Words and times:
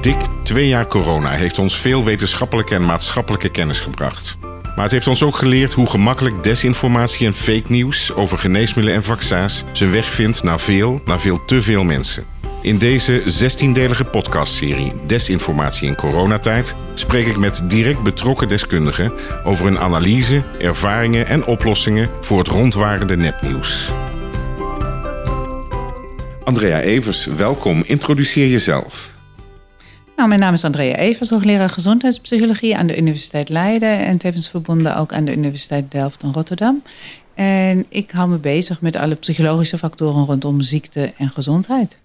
Dik 0.00 0.16
twee 0.42 0.68
jaar 0.68 0.86
corona 0.86 1.30
heeft 1.30 1.58
ons 1.58 1.78
veel 1.78 2.04
wetenschappelijke 2.04 2.74
en 2.74 2.84
maatschappelijke 2.84 3.48
kennis 3.48 3.80
gebracht. 3.80 4.36
Maar 4.74 4.84
het 4.84 4.90
heeft 4.90 5.06
ons 5.06 5.22
ook 5.22 5.36
geleerd 5.36 5.72
hoe 5.72 5.90
gemakkelijk 5.90 6.42
desinformatie 6.42 7.26
en 7.26 7.34
fake 7.34 7.72
nieuws 7.72 8.12
over 8.12 8.38
geneesmiddelen 8.38 8.98
en 8.98 9.04
vaccins 9.04 9.64
zijn 9.72 9.90
weg 9.90 10.12
vindt 10.12 10.42
naar 10.42 10.60
veel, 10.60 11.00
naar 11.04 11.20
veel 11.20 11.44
te 11.44 11.60
veel 11.60 11.84
mensen. 11.84 12.24
In 12.62 12.78
deze 12.78 13.22
16-delige 13.22 14.04
podcastserie 14.04 14.92
Desinformatie 15.06 15.88
in 15.88 15.94
coronatijd 15.94 16.74
spreek 16.94 17.26
ik 17.26 17.38
met 17.38 17.62
direct 17.64 18.02
betrokken 18.02 18.48
deskundigen 18.48 19.12
over 19.44 19.64
hun 19.64 19.78
analyse, 19.78 20.42
ervaringen 20.58 21.26
en 21.26 21.44
oplossingen 21.44 22.10
voor 22.20 22.38
het 22.38 22.48
rondwarende 22.48 23.16
nepnieuws. 23.16 23.90
Andrea 26.44 26.80
Evers, 26.80 27.24
welkom. 27.26 27.82
Introduceer 27.86 28.48
jezelf. 28.48 29.18
Nou, 30.20 30.32
mijn 30.32 30.44
naam 30.44 30.54
is 30.54 30.64
Andrea 30.64 30.96
Evers, 30.96 31.30
hoogleraar 31.30 31.68
gezondheidspsychologie 31.68 32.76
aan 32.76 32.86
de 32.86 32.96
Universiteit 32.96 33.48
Leiden 33.48 33.98
en 33.98 34.18
tevens 34.18 34.48
verbonden 34.48 34.96
ook 34.96 35.12
aan 35.12 35.24
de 35.24 35.32
Universiteit 35.32 35.90
Delft 35.90 36.22
en 36.22 36.32
Rotterdam. 36.32 36.82
En 37.34 37.86
ik 37.88 38.10
hou 38.10 38.28
me 38.28 38.38
bezig 38.38 38.80
met 38.80 38.96
alle 38.96 39.14
psychologische 39.14 39.78
factoren 39.78 40.24
rondom 40.24 40.60
ziekte 40.60 41.12
en 41.18 41.30
gezondheid. 41.30 41.96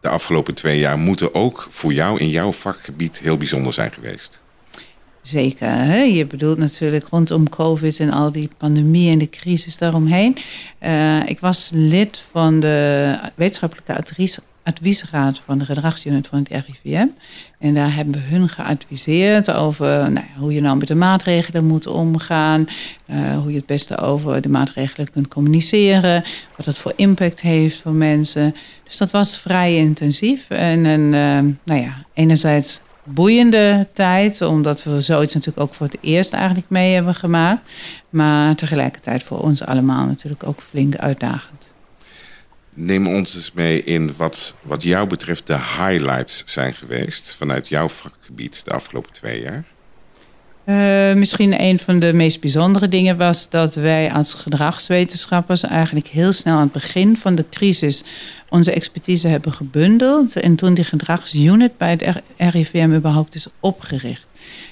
De 0.00 0.08
afgelopen 0.08 0.54
twee 0.54 0.78
jaar 0.78 0.98
moeten 0.98 1.34
ook 1.34 1.66
voor 1.70 1.92
jou 1.92 2.18
in 2.18 2.28
jouw 2.28 2.52
vakgebied 2.52 3.18
heel 3.18 3.36
bijzonder 3.36 3.72
zijn 3.72 3.92
geweest. 3.92 4.40
Zeker. 5.22 5.68
Hè? 5.68 6.00
Je 6.02 6.26
bedoelt 6.26 6.58
natuurlijk 6.58 7.08
rondom 7.08 7.48
COVID 7.48 8.00
en 8.00 8.10
al 8.10 8.32
die 8.32 8.48
pandemie 8.56 9.10
en 9.10 9.18
de 9.18 9.30
crisis 9.30 9.78
daaromheen. 9.78 10.36
Uh, 10.82 11.28
ik 11.28 11.40
was 11.40 11.70
lid 11.72 12.24
van 12.30 12.60
de 12.60 13.18
wetenschappelijke 13.34 13.92
adviesraad 14.62 15.40
van 15.44 15.58
de 15.58 15.64
gedragsunit 15.64 16.26
van 16.26 16.38
het 16.38 16.48
RIVM. 16.48 17.06
En 17.58 17.74
daar 17.74 17.94
hebben 17.94 18.14
we 18.14 18.20
hun 18.20 18.48
geadviseerd 18.48 19.50
over 19.50 20.12
nou 20.12 20.26
hoe 20.36 20.54
je 20.54 20.60
nou 20.60 20.76
met 20.76 20.88
de 20.88 20.94
maatregelen 20.94 21.66
moet 21.66 21.86
omgaan. 21.86 22.66
Uh, 23.06 23.38
hoe 23.38 23.50
je 23.50 23.56
het 23.56 23.66
beste 23.66 23.96
over 23.96 24.40
de 24.40 24.48
maatregelen 24.48 25.10
kunt 25.10 25.28
communiceren. 25.28 26.24
Wat 26.56 26.66
dat 26.66 26.78
voor 26.78 26.92
impact 26.96 27.40
heeft 27.40 27.76
voor 27.76 27.92
mensen. 27.92 28.54
Dus 28.84 28.96
dat 28.96 29.10
was 29.10 29.38
vrij 29.38 29.76
intensief. 29.76 30.50
En, 30.50 30.86
en 30.86 31.00
uh, 31.00 31.54
nou 31.64 31.80
ja, 31.80 32.04
enerzijds 32.14 32.80
boeiende 33.04 33.88
tijd, 33.92 34.42
omdat 34.42 34.82
we 34.82 35.00
zoiets 35.00 35.34
natuurlijk 35.34 35.62
ook 35.66 35.74
voor 35.74 35.86
het 35.86 35.98
eerst 36.00 36.32
eigenlijk 36.32 36.70
mee 36.70 36.94
hebben 36.94 37.14
gemaakt. 37.14 37.70
Maar 38.10 38.54
tegelijkertijd 38.54 39.22
voor 39.22 39.38
ons 39.38 39.64
allemaal 39.64 40.06
natuurlijk 40.06 40.46
ook 40.46 40.60
flink 40.60 40.96
uitdagend. 40.96 41.69
Neem 42.74 43.06
ons 43.06 43.34
eens 43.34 43.52
mee 43.52 43.82
in 43.82 44.12
wat, 44.16 44.56
wat 44.62 44.82
jou 44.82 45.08
betreft 45.08 45.46
de 45.46 45.58
highlights 45.58 46.42
zijn 46.46 46.74
geweest 46.74 47.34
vanuit 47.34 47.68
jouw 47.68 47.88
vakgebied 47.88 48.64
de 48.64 48.70
afgelopen 48.70 49.12
twee 49.12 49.40
jaar. 49.40 49.64
Uh, 50.64 51.14
misschien 51.14 51.62
een 51.62 51.78
van 51.78 51.98
de 51.98 52.12
meest 52.12 52.40
bijzondere 52.40 52.88
dingen 52.88 53.16
was 53.16 53.48
dat 53.48 53.74
wij 53.74 54.12
als 54.12 54.34
gedragswetenschappers 54.34 55.62
eigenlijk 55.62 56.06
heel 56.06 56.32
snel 56.32 56.54
aan 56.54 56.62
het 56.62 56.72
begin 56.72 57.16
van 57.16 57.34
de 57.34 57.44
crisis 57.50 58.04
onze 58.48 58.72
expertise 58.72 59.28
hebben 59.28 59.52
gebundeld. 59.52 60.36
En 60.36 60.54
toen 60.54 60.74
die 60.74 60.84
gedragsunit 60.84 61.76
bij 61.76 61.90
het 61.90 62.22
RIVM 62.36 62.92
überhaupt 62.92 63.34
is 63.34 63.46
opgericht. 63.60 64.26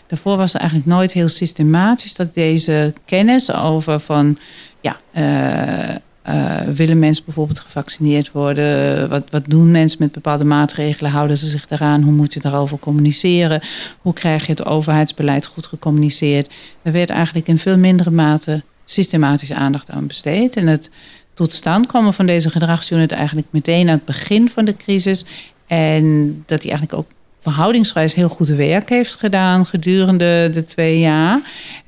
Daarvoor 0.06 0.36
was 0.36 0.54
er 0.54 0.60
eigenlijk 0.60 0.88
nooit 0.90 1.12
heel 1.12 1.28
systematisch 1.28 2.14
dat 2.14 2.34
deze 2.34 2.92
kennis 3.04 3.52
over 3.52 4.00
van 4.00 4.38
ja, 4.80 4.96
uh, 5.14 5.96
uh, 6.28 6.60
willen 6.60 6.98
mensen 6.98 7.24
bijvoorbeeld 7.24 7.60
gevaccineerd 7.60 8.32
worden? 8.32 9.08
Wat, 9.08 9.30
wat 9.30 9.44
doen 9.46 9.70
mensen 9.70 9.98
met 10.00 10.12
bepaalde 10.12 10.44
maatregelen? 10.44 11.10
Houden 11.10 11.36
ze 11.36 11.46
zich 11.46 11.66
daaraan? 11.66 12.02
Hoe 12.02 12.12
moet 12.12 12.32
je 12.32 12.40
daarover 12.40 12.78
communiceren? 12.78 13.60
Hoe 14.00 14.12
krijg 14.12 14.46
je 14.46 14.52
het 14.52 14.64
overheidsbeleid 14.64 15.46
goed 15.46 15.66
gecommuniceerd? 15.66 16.54
Er 16.82 16.92
werd 16.92 17.10
eigenlijk 17.10 17.48
in 17.48 17.58
veel 17.58 17.78
mindere 17.78 18.10
mate 18.10 18.62
systematische 18.84 19.54
aandacht 19.54 19.90
aan 19.90 20.06
besteed. 20.06 20.56
En 20.56 20.66
het 20.66 20.90
tot 21.34 21.52
stand 21.52 21.86
komen 21.86 22.14
van 22.14 22.26
deze 22.26 22.50
gedragsunit 22.50 23.12
eigenlijk 23.12 23.46
meteen 23.50 23.88
aan 23.88 23.94
het 23.94 24.04
begin 24.04 24.48
van 24.48 24.64
de 24.64 24.76
crisis. 24.76 25.24
En 25.66 26.32
dat 26.46 26.62
die 26.62 26.70
eigenlijk 26.70 27.00
ook 27.00 27.10
verhoudingsgewijs 27.40 28.14
heel 28.14 28.28
goed 28.28 28.48
werk 28.48 28.88
heeft 28.88 29.14
gedaan 29.14 29.66
gedurende 29.66 30.50
de 30.52 30.64
twee 30.64 30.98
jaar. 30.98 31.40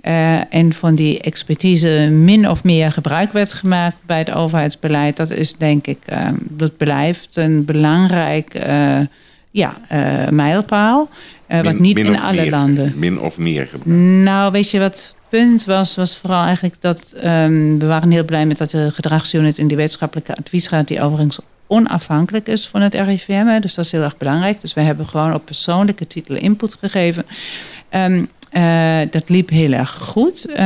Uh, 0.03 0.55
en 0.55 0.73
van 0.73 0.95
die 0.95 1.21
expertise 1.21 2.09
min 2.13 2.49
of 2.49 2.65
meer 2.65 2.93
gebruik 2.93 3.33
werd 3.33 3.53
gemaakt 3.53 4.01
bij 4.07 4.19
het 4.19 4.31
overheidsbeleid. 4.31 5.17
Dat 5.17 5.31
is 5.31 5.55
denk 5.55 5.87
ik, 5.87 5.99
uh, 6.13 6.29
dat 6.39 6.77
blijft 6.77 7.37
een 7.37 7.65
belangrijk 7.65 8.55
uh, 8.67 8.99
ja, 9.51 9.77
mijlpaal. 10.31 11.09
Min, 11.49 11.63
wat 11.63 11.79
niet 11.79 11.99
in 11.99 12.19
alle 12.19 12.41
meer, 12.41 12.51
landen. 12.51 12.93
Min 12.97 13.21
of 13.21 13.39
meer 13.39 13.67
gebruikt. 13.67 14.03
Nou, 14.23 14.53
weet 14.53 14.71
je 14.71 14.79
wat 14.79 14.93
het 14.93 15.15
punt 15.29 15.65
was? 15.65 15.97
Was 15.97 16.17
vooral 16.17 16.43
eigenlijk 16.43 16.75
dat 16.81 17.15
um, 17.25 17.79
we 17.79 17.87
waren 17.87 18.11
heel 18.11 18.25
blij 18.25 18.47
met 18.47 18.59
dat 18.59 18.71
de 18.71 18.91
gedragsunit 18.91 19.59
in 19.59 19.67
die 19.67 19.77
wetenschappelijke 19.77 20.37
adviesraad, 20.37 20.89
die 20.89 21.03
overigens 21.03 21.39
onafhankelijk 21.71 22.49
is 22.49 22.69
van 22.69 22.81
het 22.81 22.95
RIVM. 22.95 23.61
Dus 23.61 23.75
dat 23.75 23.85
is 23.85 23.93
heel 23.93 24.03
erg 24.03 24.17
belangrijk. 24.17 24.61
Dus 24.61 24.75
we 24.75 24.81
hebben 24.81 25.07
gewoon 25.07 25.35
op 25.35 25.45
persoonlijke 25.45 26.07
titel 26.07 26.35
input 26.35 26.77
gegeven. 26.81 27.27
Um, 27.91 28.29
uh, 28.53 29.01
dat 29.11 29.29
liep 29.29 29.51
heel 29.51 29.73
erg 29.73 29.91
goed. 29.91 30.49
Uh, 30.49 30.57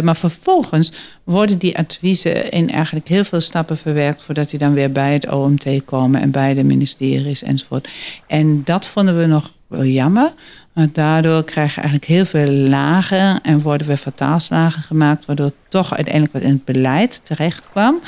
maar 0.00 0.16
vervolgens 0.16 0.92
worden 1.24 1.58
die 1.58 1.78
adviezen 1.78 2.50
in 2.50 2.70
eigenlijk 2.70 3.08
heel 3.08 3.24
veel 3.24 3.40
stappen 3.40 3.76
verwerkt 3.76 4.22
voordat 4.22 4.50
die 4.50 4.58
dan 4.58 4.72
weer 4.72 4.92
bij 4.92 5.12
het 5.12 5.28
OMT 5.28 5.84
komen 5.84 6.20
en 6.20 6.30
bij 6.30 6.54
de 6.54 6.64
ministeries 6.64 7.42
enzovoort. 7.42 7.88
En 8.26 8.64
dat 8.64 8.86
vonden 8.86 9.18
we 9.18 9.26
nog 9.26 9.52
wel 9.66 9.84
jammer. 9.84 10.32
Want 10.72 10.94
daardoor 10.94 11.44
krijg 11.44 11.74
je 11.74 11.80
eigenlijk 11.80 12.10
heel 12.10 12.24
veel 12.24 12.50
lagen 12.50 13.42
en 13.42 13.60
worden 13.60 13.86
weer 13.86 13.96
vertaalslagen 13.96 14.82
gemaakt, 14.82 15.26
waardoor 15.26 15.52
toch 15.68 15.94
uiteindelijk 15.94 16.32
wat 16.32 16.42
in 16.42 16.52
het 16.52 16.64
beleid 16.64 17.24
terecht 17.24 17.68
kwam. 17.70 18.00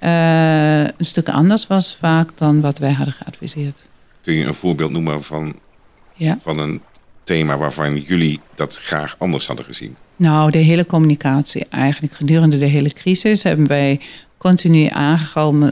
Uh, 0.00 0.82
een 0.82 0.94
stuk 0.98 1.28
anders 1.28 1.66
was 1.66 1.96
vaak 1.96 2.30
dan 2.34 2.60
wat 2.60 2.78
wij 2.78 2.92
hadden 2.92 3.14
geadviseerd. 3.14 3.82
Kun 4.22 4.34
je 4.34 4.44
een 4.44 4.54
voorbeeld 4.54 4.90
noemen 4.90 5.22
van, 5.22 5.54
ja. 6.14 6.38
van 6.40 6.58
een 6.58 6.80
thema 7.24 7.56
waarvan 7.56 7.96
jullie 7.96 8.40
dat 8.54 8.76
graag 8.76 9.16
anders 9.18 9.46
hadden 9.46 9.64
gezien? 9.64 9.96
Nou, 10.16 10.50
de 10.50 10.58
hele 10.58 10.86
communicatie. 10.86 11.66
Eigenlijk 11.68 12.12
gedurende 12.12 12.58
de 12.58 12.66
hele 12.66 12.92
crisis 12.92 13.42
hebben 13.42 13.66
wij 13.66 14.00
continu 14.40 14.88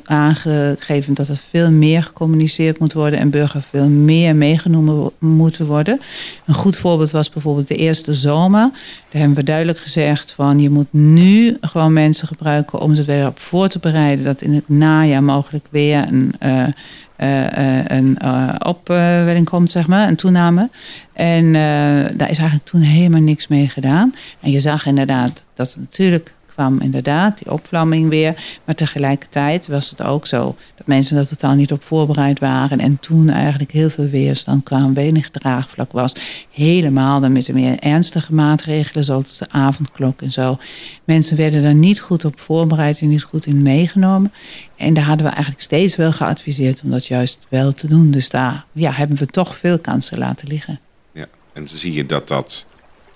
aangegeven 0.04 1.14
dat 1.14 1.28
er 1.28 1.36
veel 1.36 1.70
meer 1.70 2.02
gecommuniceerd 2.02 2.78
moet 2.78 2.92
worden 2.92 3.18
en 3.18 3.30
burgers 3.30 3.64
veel 3.66 3.88
meer 3.88 4.36
meegenomen 4.36 5.10
moeten 5.18 5.66
worden. 5.66 6.00
Een 6.46 6.54
goed 6.54 6.76
voorbeeld 6.76 7.10
was 7.10 7.30
bijvoorbeeld 7.30 7.68
de 7.68 7.76
eerste 7.76 8.14
zomer. 8.14 8.70
Daar 9.10 9.20
hebben 9.20 9.36
we 9.36 9.42
duidelijk 9.42 9.78
gezegd 9.78 10.32
van 10.32 10.58
je 10.58 10.70
moet 10.70 10.92
nu 10.92 11.56
gewoon 11.60 11.92
mensen 11.92 12.26
gebruiken 12.26 12.80
om 12.80 12.94
ze 12.94 13.04
erop 13.06 13.38
voor 13.38 13.68
te 13.68 13.78
bereiden 13.78 14.24
dat 14.24 14.42
in 14.42 14.54
het 14.54 14.68
najaar 14.68 15.24
mogelijk 15.24 15.66
weer 15.70 16.08
een, 16.08 16.34
uh, 16.42 16.66
uh, 17.18 17.84
een 17.84 18.18
opwelling 18.66 19.48
komt, 19.48 19.70
zeg 19.70 19.86
maar, 19.86 20.08
een 20.08 20.16
toename. 20.16 20.70
En 21.12 21.52
daar 22.16 22.30
is 22.30 22.38
eigenlijk 22.38 22.68
toen 22.68 22.80
helemaal 22.80 23.20
niks 23.20 23.48
mee 23.48 23.68
gedaan. 23.68 24.14
En 24.40 24.50
je 24.50 24.60
zag 24.60 24.86
inderdaad 24.86 25.44
dat 25.54 25.76
natuurlijk 25.80 26.36
kwam 26.58 26.80
inderdaad 26.80 27.38
die 27.38 27.52
opvlamming 27.52 28.08
weer. 28.08 28.60
Maar 28.64 28.74
tegelijkertijd 28.74 29.66
was 29.66 29.90
het 29.90 30.02
ook 30.02 30.26
zo 30.26 30.56
dat 30.76 30.86
mensen 30.86 31.16
er 31.16 31.28
totaal 31.28 31.54
niet 31.54 31.72
op 31.72 31.82
voorbereid 31.82 32.38
waren. 32.38 32.80
En 32.80 32.98
toen 33.00 33.30
eigenlijk 33.30 33.70
heel 33.70 33.90
veel 33.90 34.08
weerstand 34.08 34.62
kwam, 34.62 34.94
weinig 34.94 35.30
draagvlak 35.30 35.92
was. 35.92 36.12
Helemaal 36.50 37.20
dan 37.20 37.32
met 37.32 37.46
de 37.46 37.52
meer 37.52 37.78
ernstige 37.78 38.34
maatregelen, 38.34 39.04
zoals 39.04 39.38
de 39.38 39.46
avondklok 39.50 40.22
en 40.22 40.32
zo. 40.32 40.58
Mensen 41.04 41.36
werden 41.36 41.62
daar 41.62 41.74
niet 41.74 42.00
goed 42.00 42.24
op 42.24 42.40
voorbereid 42.40 43.00
en 43.00 43.08
niet 43.08 43.22
goed 43.22 43.46
in 43.46 43.62
meegenomen. 43.62 44.32
En 44.76 44.94
daar 44.94 45.04
hadden 45.04 45.26
we 45.26 45.32
eigenlijk 45.32 45.62
steeds 45.62 45.96
wel 45.96 46.12
geadviseerd 46.12 46.82
om 46.84 46.90
dat 46.90 47.06
juist 47.06 47.46
wel 47.48 47.72
te 47.72 47.86
doen. 47.86 48.10
Dus 48.10 48.30
daar 48.30 48.64
ja, 48.72 48.92
hebben 48.92 49.16
we 49.16 49.26
toch 49.26 49.56
veel 49.56 49.78
kansen 49.78 50.18
laten 50.18 50.48
liggen. 50.48 50.80
Ja, 51.12 51.26
en 51.52 51.68
zie 51.68 51.92
je 51.92 52.06
dat 52.06 52.28
dat 52.28 52.66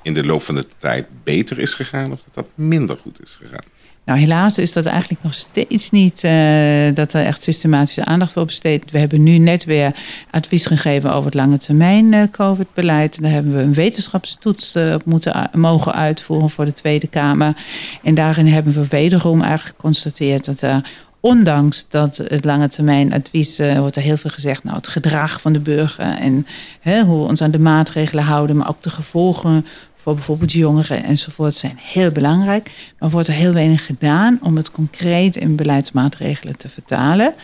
in 0.02 0.14
de 0.14 0.25
loop 0.25 0.43
van 0.43 0.54
de 0.54 0.66
tijd 0.78 1.06
beter 1.25 1.58
is 1.58 1.75
gegaan 1.75 2.12
of 2.12 2.22
dat 2.22 2.34
dat 2.34 2.49
minder 2.54 2.96
goed 2.96 3.22
is 3.22 3.38
gegaan? 3.43 3.64
Nou, 4.04 4.19
helaas 4.19 4.58
is 4.58 4.72
dat 4.72 4.87
eigenlijk 4.87 5.22
nog 5.22 5.34
steeds 5.34 5.90
niet 5.90 6.25
uh, 6.25 6.94
dat 6.94 7.12
er 7.12 7.25
echt 7.25 7.43
systematische 7.43 8.04
aandacht 8.04 8.32
voor 8.32 8.44
besteed. 8.44 8.90
We 8.90 8.99
hebben 8.99 9.22
nu 9.22 9.38
net 9.38 9.64
weer 9.64 9.94
advies 10.31 10.66
gegeven 10.66 11.12
over 11.12 11.25
het 11.25 11.34
lange 11.34 11.58
termijn 11.58 12.12
uh, 12.12 12.22
COVID-beleid. 12.31 13.22
Daar 13.22 13.31
hebben 13.31 13.52
we 13.54 13.62
een 13.62 13.75
wetenschapstoets 13.75 14.76
uh, 14.76 14.94
moeten 15.04 15.50
mogen 15.52 15.94
uitvoeren 15.94 16.50
voor 16.50 16.64
de 16.64 16.72
Tweede 16.72 17.06
Kamer. 17.06 17.56
En 18.02 18.14
daarin 18.14 18.46
hebben 18.46 18.72
we 18.72 18.88
wederom 18.88 19.43
eigenlijk 19.43 19.76
geconstateerd 19.76 20.44
dat 20.44 20.60
er 20.60 20.90
ondanks 21.20 21.88
dat 21.88 22.16
het 22.16 22.44
lange 22.44 22.69
termijn 22.69 23.12
advies 23.12 23.58
wordt 23.76 23.96
er 23.96 24.02
heel 24.02 24.16
veel 24.16 24.31
gezegd. 24.31 24.64
Nou, 24.64 24.76
het 24.76 24.88
gedrag 24.88 25.40
van 25.40 25.52
de 25.52 25.60
burger 25.60 26.04
en 26.19 26.46
hè, 26.81 27.02
hoe 27.02 27.22
we 27.22 27.28
ons 27.28 27.43
aan 27.43 27.50
de 27.50 27.58
maatregelen 27.58 28.25
houden, 28.25 28.56
maar 28.56 28.69
ook 28.69 28.82
de 28.82 28.90
gevolgen 28.90 29.66
voor 30.02 30.14
bijvoorbeeld 30.14 30.52
jongeren 30.52 31.04
enzovoort 31.04 31.54
zijn 31.54 31.78
heel 31.81 32.10
belangrijk. 32.10 32.70
Maar 32.99 33.10
wordt 33.10 33.28
er 33.28 33.34
heel 33.34 33.52
weinig 33.52 33.87
gedaan 33.87 34.38
om 34.43 34.56
het 34.56 34.70
concreet 34.70 35.37
in 35.37 35.56
beleidsmaatregelen 35.56 36.56
te 36.56 36.69
vertalen. 36.69 37.34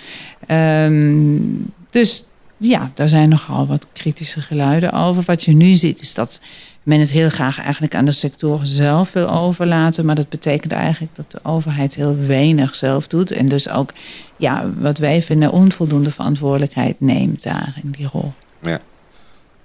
Um, 0.48 1.72
dus 1.90 2.24
ja, 2.56 2.90
daar 2.94 3.08
zijn 3.08 3.28
nogal 3.28 3.66
wat 3.66 3.86
kritische 3.92 4.40
geluiden 4.40 4.92
over. 4.92 5.22
Wat 5.22 5.42
je 5.42 5.52
nu 5.52 5.74
ziet 5.74 6.00
is 6.00 6.14
dat 6.14 6.40
men 6.82 7.00
het 7.00 7.10
heel 7.10 7.28
graag 7.28 7.60
eigenlijk 7.60 7.94
aan 7.94 8.04
de 8.04 8.12
sectoren 8.12 8.66
zelf 8.66 9.12
wil 9.12 9.30
overlaten. 9.30 10.04
Maar 10.04 10.14
dat 10.14 10.28
betekent 10.28 10.72
eigenlijk 10.72 11.16
dat 11.16 11.30
de 11.30 11.40
overheid 11.42 11.94
heel 11.94 12.16
weinig 12.26 12.74
zelf 12.74 13.06
doet. 13.06 13.30
En 13.30 13.46
dus 13.46 13.68
ook, 13.68 13.90
ja, 14.36 14.70
wat 14.78 14.98
wij 14.98 15.22
vinden, 15.22 15.50
onvoldoende 15.50 16.10
verantwoordelijkheid 16.10 17.00
neemt 17.00 17.42
daar 17.42 17.74
in 17.82 17.90
die 17.90 18.08
rol. 18.12 18.32
Ja. 18.62 18.80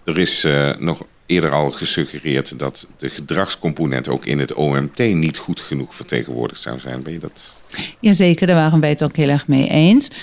Er 0.03 0.17
is 0.17 0.45
uh, 0.45 0.75
nog 0.75 1.03
eerder 1.33 1.51
al 1.51 1.69
gesuggereerd 1.69 2.59
dat 2.59 2.87
de 2.97 3.09
gedragscomponent 3.09 4.07
ook 4.07 4.25
in 4.25 4.39
het 4.39 4.53
OMT 4.53 4.97
niet 4.97 5.37
goed 5.37 5.59
genoeg 5.59 5.95
vertegenwoordigd 5.95 6.61
zou 6.61 6.79
zijn. 6.79 7.03
Ben 7.03 7.13
je 7.13 7.19
dat? 7.19 7.62
Jazeker, 7.99 8.47
daar 8.47 8.55
waren 8.55 8.79
wij 8.79 8.89
het 8.89 9.03
ook 9.03 9.15
heel 9.15 9.29
erg 9.29 9.47
mee 9.47 9.69
eens. 9.69 10.07
Uh, 10.07 10.15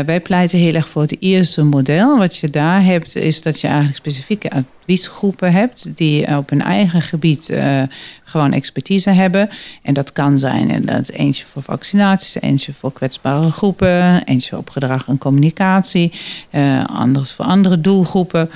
wij 0.00 0.20
pleiten 0.22 0.58
heel 0.58 0.74
erg 0.74 0.88
voor 0.88 1.02
het 1.02 1.16
eerste 1.20 1.64
model. 1.64 2.18
Wat 2.18 2.36
je 2.36 2.50
daar 2.50 2.84
hebt, 2.84 3.16
is 3.16 3.42
dat 3.42 3.60
je 3.60 3.66
eigenlijk 3.66 3.96
specifieke 3.96 4.50
adviesgroepen 4.50 5.52
hebt 5.52 5.96
die 5.96 6.36
op 6.36 6.50
hun 6.50 6.62
eigen 6.62 7.02
gebied 7.02 7.50
uh, 7.50 7.82
gewoon 8.24 8.52
expertise 8.52 9.10
hebben. 9.10 9.48
En 9.82 9.94
dat 9.94 10.12
kan 10.12 10.38
zijn 10.38 10.70
inderdaad 10.70 11.08
eentje 11.08 11.44
voor 11.44 11.62
vaccinaties, 11.62 12.40
eentje 12.40 12.72
voor 12.72 12.92
kwetsbare 12.92 13.50
groepen, 13.50 14.24
eentje 14.24 14.56
op 14.56 14.70
gedrag 14.70 15.08
en 15.08 15.18
communicatie, 15.18 16.12
uh, 16.50 16.84
anders 16.84 17.30
voor 17.30 17.44
andere 17.44 17.80
doelgroepen, 17.80 18.50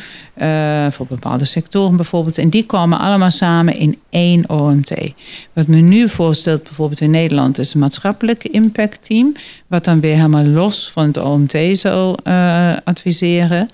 voor 0.88 1.06
bepaalde 1.06 1.44
sectoren 1.44 1.96
bijvoorbeeld. 1.96 2.38
En 2.38 2.50
die 2.50 2.66
komen 2.66 2.98
allemaal 2.98 3.30
samen 3.30 3.76
in 3.76 3.98
één 4.12 4.48
OMT. 4.48 4.92
Wat 5.52 5.66
me 5.66 5.76
nu 5.76 6.08
voorstelt 6.08 6.62
bijvoorbeeld 6.62 7.00
in 7.00 7.10
Nederland 7.10 7.58
is 7.58 7.74
een 7.74 7.80
maatschappelijke 7.80 8.48
impact 8.48 9.06
team, 9.06 9.32
wat 9.66 9.84
dan 9.84 10.00
weer 10.00 10.16
helemaal 10.16 10.44
los 10.44 10.90
van 10.90 11.06
het 11.06 11.16
OMT 11.16 11.56
zou 11.72 12.16
adviseren. 12.84 13.66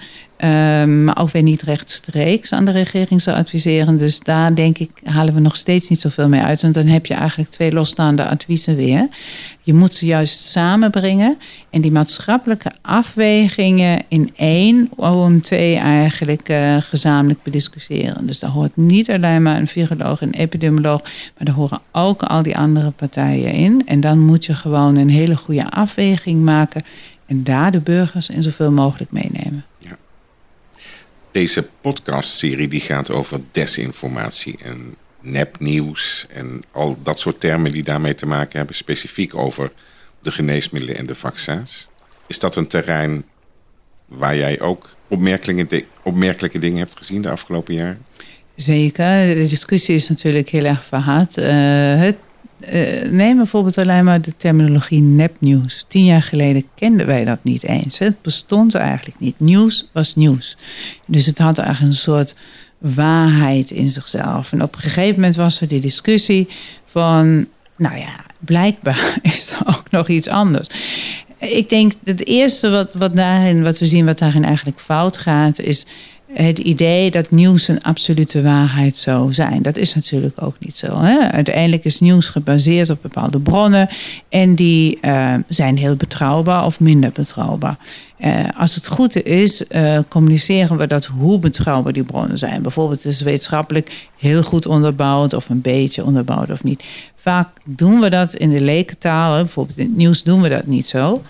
Um, 0.45 1.05
maar 1.05 1.19
ook 1.19 1.31
weer 1.31 1.43
niet 1.43 1.63
rechtstreeks 1.63 2.53
aan 2.53 2.65
de 2.65 2.71
regering 2.71 3.23
zou 3.23 3.37
adviseren. 3.37 3.97
Dus 3.97 4.21
daar 4.21 4.55
denk 4.55 4.79
ik, 4.79 4.91
halen 5.05 5.35
we 5.35 5.41
nog 5.41 5.57
steeds 5.57 5.89
niet 5.89 5.99
zoveel 5.99 6.29
mee 6.29 6.41
uit. 6.41 6.63
Want 6.63 6.75
dan 6.75 6.87
heb 6.87 7.07
je 7.07 7.15
eigenlijk 7.15 7.51
twee 7.51 7.73
losstaande 7.73 8.29
adviezen 8.29 8.77
weer. 8.77 9.09
Je 9.63 9.75
moet 9.75 9.95
ze 9.95 10.07
juist 10.07 10.43
samenbrengen. 10.43 11.39
En 11.71 11.81
die 11.81 11.93
maatschappelijke 11.93 12.73
afwegingen 12.83 14.03
in 14.09 14.31
één 14.37 14.89
OMT 14.97 15.53
eigenlijk 15.53 16.49
uh, 16.49 16.77
gezamenlijk 16.81 17.43
bediscussiëren. 17.43 18.27
Dus 18.27 18.39
daar 18.39 18.51
hoort 18.51 18.77
niet 18.77 19.11
alleen 19.11 19.43
maar 19.43 19.57
een 19.57 19.67
viroloog 19.67 20.21
en 20.21 20.33
epidemioloog. 20.33 21.03
Maar 21.03 21.47
daar 21.47 21.55
horen 21.55 21.81
ook 21.93 22.23
al 22.23 22.43
die 22.43 22.57
andere 22.57 22.91
partijen 22.91 23.53
in. 23.53 23.83
En 23.87 24.01
dan 24.01 24.19
moet 24.19 24.45
je 24.45 24.55
gewoon 24.55 24.97
een 24.97 25.11
hele 25.11 25.37
goede 25.37 25.71
afweging 25.71 26.45
maken. 26.45 26.83
En 27.27 27.45
daar 27.45 27.71
de 27.71 27.81
burgers 27.81 28.29
in 28.29 28.43
zoveel 28.43 28.73
mogelijk 28.73 29.11
meenemen. 29.11 29.65
Deze 31.39 31.69
podcastserie 31.81 32.69
die 32.69 32.81
gaat 32.81 33.11
over 33.11 33.41
desinformatie 33.53 34.59
en 34.63 34.95
nepnieuws 35.21 36.27
en 36.29 36.63
al 36.73 36.99
dat 37.03 37.19
soort 37.19 37.41
termen 37.41 37.73
die 37.73 37.83
daarmee 37.83 38.15
te 38.15 38.27
maken 38.27 38.59
hebben, 38.59 38.77
specifiek 38.77 39.35
over 39.35 39.73
de 40.23 40.31
geneesmiddelen 40.31 40.97
en 40.97 41.07
de 41.07 41.15
vaccins. 41.15 41.89
Is 42.27 42.39
dat 42.39 42.57
een 42.57 42.67
terrein 42.67 43.25
waar 44.07 44.37
jij 44.37 44.61
ook 44.61 44.89
opmerkelijke, 45.09 45.85
opmerkelijke 46.03 46.59
dingen 46.59 46.79
hebt 46.79 46.97
gezien 46.97 47.23
de 47.23 47.31
afgelopen 47.31 47.75
jaren? 47.75 48.05
Zeker. 48.55 49.35
De 49.35 49.47
discussie 49.49 49.95
is 49.95 50.09
natuurlijk 50.09 50.49
heel 50.49 50.65
erg 50.65 50.85
verhard. 50.85 51.35
Het 51.35 52.19
uh, 52.61 53.11
neem 53.11 53.37
bijvoorbeeld 53.37 53.79
alleen 53.79 54.05
maar 54.05 54.21
de 54.21 54.37
terminologie 54.37 55.01
nepnieuws. 55.01 55.85
Tien 55.89 56.05
jaar 56.05 56.23
geleden 56.23 56.65
kenden 56.75 57.07
wij 57.07 57.25
dat 57.25 57.39
niet 57.43 57.63
eens. 57.63 57.99
Het 57.99 58.23
bestond 58.23 58.75
eigenlijk 58.75 59.21
niet. 59.21 59.41
Nieuws 59.41 59.89
was 59.93 60.15
nieuws. 60.15 60.57
Dus 61.07 61.27
het 61.27 61.39
had 61.39 61.59
eigenlijk 61.59 61.93
een 61.93 61.99
soort 61.99 62.35
waarheid 62.79 63.71
in 63.71 63.91
zichzelf. 63.91 64.53
En 64.53 64.63
op 64.63 64.75
een 64.75 64.81
gegeven 64.81 65.15
moment 65.15 65.37
was 65.37 65.61
er 65.61 65.69
die 65.69 65.81
discussie 65.81 66.49
van... 66.87 67.47
nou 67.77 67.97
ja, 67.97 68.25
blijkbaar 68.39 69.19
is 69.23 69.53
er 69.53 69.67
ook 69.67 69.91
nog 69.91 70.09
iets 70.09 70.29
anders. 70.29 70.69
Ik 71.39 71.69
denk 71.69 71.93
het 72.05 72.27
eerste 72.27 72.71
wat, 72.71 72.95
wat, 72.95 73.17
daarin, 73.17 73.63
wat 73.63 73.79
we 73.79 73.87
zien 73.87 74.07
wat 74.07 74.19
daarin 74.19 74.45
eigenlijk 74.45 74.81
fout 74.81 75.17
gaat... 75.17 75.59
is 75.59 75.87
het 76.33 76.59
idee 76.59 77.11
dat 77.11 77.31
nieuws 77.31 77.69
een 77.69 77.83
absolute 77.83 78.43
waarheid 78.43 78.97
zou 78.97 79.35
zijn. 79.35 79.63
Dat 79.63 79.77
is 79.77 79.95
natuurlijk 79.95 80.43
ook 80.43 80.57
niet 80.59 80.75
zo. 80.75 81.01
Hè? 81.01 81.19
Uiteindelijk 81.19 81.85
is 81.85 82.01
nieuws 82.01 82.29
gebaseerd 82.29 82.91
op 82.91 83.03
bepaalde 83.03 83.41
bronnen 83.41 83.89
en 84.29 84.55
die 84.55 84.99
uh, 85.03 85.35
zijn 85.49 85.77
heel 85.77 85.97
betrouwbaar 85.97 86.65
of 86.65 86.81
minder 86.81 87.13
betrouwbaar. 87.13 87.79
Uh, 88.21 88.45
als 88.57 88.75
het 88.75 88.87
goed 88.87 89.23
is, 89.23 89.65
uh, 89.69 89.99
communiceren 90.09 90.77
we 90.77 90.87
dat 90.87 91.05
hoe 91.05 91.39
betrouwbaar 91.39 91.93
die 91.93 92.03
bronnen 92.03 92.39
zijn. 92.39 92.63
Bijvoorbeeld 92.63 93.05
is 93.05 93.21
wetenschappelijk 93.21 94.09
heel 94.17 94.43
goed 94.43 94.67
onderbouwd 94.67 95.33
of 95.33 95.49
een 95.49 95.61
beetje 95.61 96.05
onderbouwd 96.05 96.51
of 96.51 96.65
niet. 96.65 96.85
Vaak 97.17 97.49
doen 97.65 98.01
we 98.01 98.11
dat 98.11 98.35
in 98.35 98.51
de 98.51 98.61
lekentaal, 98.61 99.35
bijvoorbeeld 99.43 99.79
in 99.79 99.87
het 99.87 99.97
nieuws 99.97 100.23
doen 100.23 100.41
we 100.43 100.49
dat 100.49 100.67
niet 100.67 100.87
zo. 100.87 101.23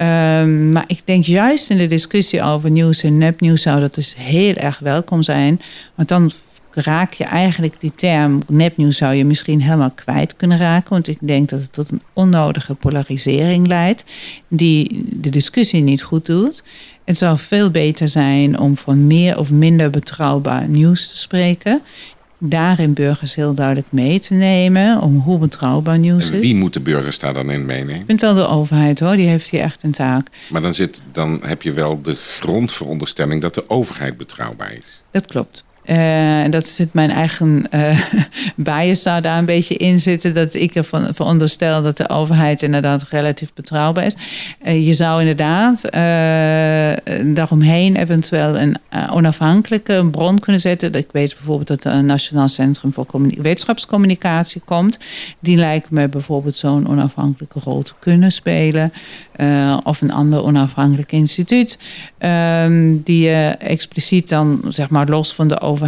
Um, 0.00 0.72
maar 0.72 0.84
ik 0.86 1.00
denk 1.04 1.24
juist 1.24 1.70
in 1.70 1.78
de 1.78 1.86
discussie 1.86 2.42
over 2.42 2.70
nieuws 2.70 3.02
en 3.02 3.18
nepnieuws 3.18 3.62
zou 3.62 3.80
dat 3.80 3.94
dus 3.94 4.14
heel 4.16 4.54
erg 4.54 4.78
welkom 4.78 5.22
zijn. 5.22 5.60
Want 5.94 6.08
dan 6.08 6.30
raak 6.70 7.12
je 7.12 7.24
eigenlijk 7.24 7.80
die 7.80 7.92
term 7.94 8.42
nepnieuws 8.48 8.96
zou 8.96 9.14
je 9.14 9.24
misschien 9.24 9.62
helemaal 9.62 9.90
kwijt 9.90 10.36
kunnen 10.36 10.58
raken. 10.58 10.90
Want 10.90 11.08
ik 11.08 11.18
denk 11.20 11.48
dat 11.48 11.60
het 11.60 11.72
tot 11.72 11.90
een 11.90 12.02
onnodige 12.12 12.74
polarisering 12.74 13.66
leidt 13.66 14.04
die 14.48 15.04
de 15.14 15.30
discussie 15.30 15.82
niet 15.82 16.02
goed 16.02 16.26
doet. 16.26 16.62
Het 17.04 17.18
zou 17.18 17.38
veel 17.38 17.70
beter 17.70 18.08
zijn 18.08 18.58
om 18.58 18.76
van 18.76 19.06
meer 19.06 19.38
of 19.38 19.50
minder 19.50 19.90
betrouwbaar 19.90 20.68
nieuws 20.68 21.10
te 21.10 21.18
spreken 21.18 21.82
daarin 22.40 22.92
burgers 22.92 23.34
heel 23.34 23.54
duidelijk 23.54 23.86
mee 23.90 24.20
te 24.20 24.34
nemen. 24.34 25.00
Om 25.00 25.18
hoe 25.18 25.38
betrouwbaar 25.38 25.98
nieuws 25.98 26.30
is. 26.30 26.38
Wie 26.38 26.54
moet 26.54 26.72
de 26.72 26.80
burgers 26.80 27.18
daar 27.18 27.34
dan 27.34 27.50
in 27.50 27.66
meenemen? 27.66 28.00
Ik 28.00 28.06
vind 28.06 28.20
wel 28.20 28.34
de 28.34 28.46
overheid 28.46 29.00
hoor, 29.00 29.16
die 29.16 29.28
heeft 29.28 29.50
hier 29.50 29.60
echt 29.60 29.82
een 29.82 29.90
taak. 29.90 30.26
Maar 30.48 30.62
dan, 30.62 30.74
zit, 30.74 31.02
dan 31.12 31.40
heb 31.42 31.62
je 31.62 31.72
wel 31.72 32.02
de 32.02 32.14
grondveronderstelling 32.14 33.40
dat 33.40 33.54
de 33.54 33.64
overheid 33.68 34.16
betrouwbaar 34.16 34.72
is. 34.72 35.02
Dat 35.10 35.26
klopt. 35.26 35.64
Uh, 35.90 36.44
dat 36.50 36.68
zit 36.68 36.92
mijn 36.92 37.10
eigen 37.10 37.66
uh, 37.70 38.00
bias 38.56 39.02
zou 39.02 39.20
daar 39.20 39.38
een 39.38 39.44
beetje 39.44 39.76
in 39.76 40.00
zitten. 40.00 40.34
Dat 40.34 40.54
ik 40.54 40.74
ervan 40.74 41.14
veronderstel 41.14 41.82
dat 41.82 41.96
de 41.96 42.08
overheid 42.08 42.62
inderdaad 42.62 43.08
relatief 43.08 43.52
betrouwbaar 43.54 44.04
is. 44.04 44.16
Uh, 44.64 44.86
je 44.86 44.92
zou 44.92 45.20
inderdaad 45.20 45.82
daaromheen 47.34 47.96
eventueel 47.96 48.58
een 48.58 48.78
onafhankelijke 49.10 50.08
bron 50.10 50.38
kunnen 50.38 50.60
zetten. 50.60 50.92
Ik 50.92 51.08
weet 51.12 51.34
bijvoorbeeld 51.34 51.68
dat 51.68 51.84
er 51.84 51.92
een 51.92 52.06
Nationaal 52.06 52.48
Centrum 52.48 52.92
voor 52.92 53.06
Wetenschapscommunicatie 53.42 54.62
komt. 54.64 54.98
Die 55.40 55.56
lijkt 55.56 55.90
me 55.90 56.08
bijvoorbeeld 56.08 56.54
zo'n 56.54 56.88
onafhankelijke 56.88 57.60
rol 57.64 57.82
te 57.82 57.92
kunnen 57.98 58.32
spelen. 58.32 58.92
of 59.84 60.00
een 60.00 60.12
ander 60.12 60.42
onafhankelijk 60.42 61.12
instituut. 61.12 61.78
Ehm, 62.18 62.96
die 63.04 63.30
expliciet 63.30 64.28
dan 64.28 64.62
zeg 64.68 64.90
maar 64.90 65.08
los 65.08 65.34
van 65.34 65.48
de 65.48 65.60
overheid 65.60 65.78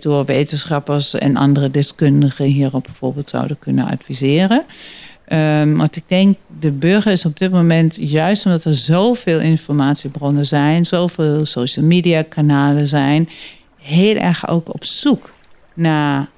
door 0.00 0.24
wetenschappers 0.24 1.14
en 1.14 1.36
andere 1.36 1.70
deskundigen 1.70 2.44
hierop 2.44 2.84
bijvoorbeeld 2.84 3.28
zouden 3.28 3.58
kunnen 3.58 3.86
adviseren. 3.86 4.64
Um, 5.28 5.76
want 5.76 5.96
ik 5.96 6.04
denk, 6.06 6.36
de 6.60 6.70
burger 6.70 7.12
is 7.12 7.24
op 7.24 7.38
dit 7.38 7.50
moment, 7.50 7.96
juist 8.00 8.46
omdat 8.46 8.64
er 8.64 8.74
zoveel 8.74 9.40
informatiebronnen 9.40 10.46
zijn, 10.46 10.84
zoveel 10.84 11.46
social 11.46 11.84
media 11.84 12.22
kanalen 12.22 12.86
zijn, 12.86 13.28
heel 13.80 14.16
erg 14.16 14.48
ook 14.48 14.74
op 14.74 14.84
zoek 14.84 15.32
naar 15.74 16.28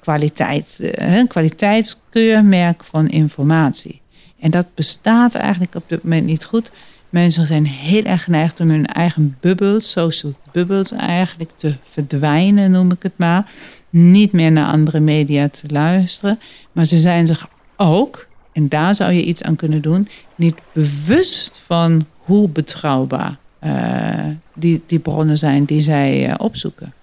kwaliteit, 0.00 0.78
eh, 0.80 1.16
een 1.16 1.26
kwaliteitskeurmerk 1.26 2.84
van 2.84 3.08
informatie. 3.08 4.00
En 4.40 4.50
dat 4.50 4.66
bestaat 4.74 5.34
eigenlijk 5.34 5.74
op 5.74 5.88
dit 5.88 6.02
moment 6.02 6.26
niet 6.26 6.44
goed. 6.44 6.70
Mensen 7.10 7.46
zijn 7.46 7.66
heel 7.66 8.02
erg 8.02 8.24
geneigd 8.24 8.60
om 8.60 8.70
hun 8.70 8.86
eigen 8.86 9.36
bubbels, 9.40 9.90
social 9.90 10.34
bubbels 10.52 10.92
eigenlijk, 10.92 11.50
te 11.50 11.76
verdwijnen, 11.82 12.70
noem 12.70 12.90
ik 12.90 13.02
het 13.02 13.12
maar. 13.16 13.50
Niet 13.90 14.32
meer 14.32 14.52
naar 14.52 14.72
andere 14.72 15.00
media 15.00 15.48
te 15.48 15.62
luisteren. 15.66 16.40
Maar 16.72 16.84
ze 16.84 16.98
zijn 16.98 17.26
zich 17.26 17.48
ook, 17.76 18.26
en 18.52 18.68
daar 18.68 18.94
zou 18.94 19.12
je 19.12 19.24
iets 19.24 19.42
aan 19.42 19.56
kunnen 19.56 19.82
doen, 19.82 20.08
niet 20.34 20.54
bewust 20.72 21.58
van 21.62 22.06
hoe 22.18 22.48
betrouwbaar 22.48 23.36
uh, 23.64 24.24
die, 24.54 24.82
die 24.86 24.98
bronnen 24.98 25.38
zijn 25.38 25.64
die 25.64 25.80
zij 25.80 26.28
uh, 26.28 26.34
opzoeken. 26.38 26.94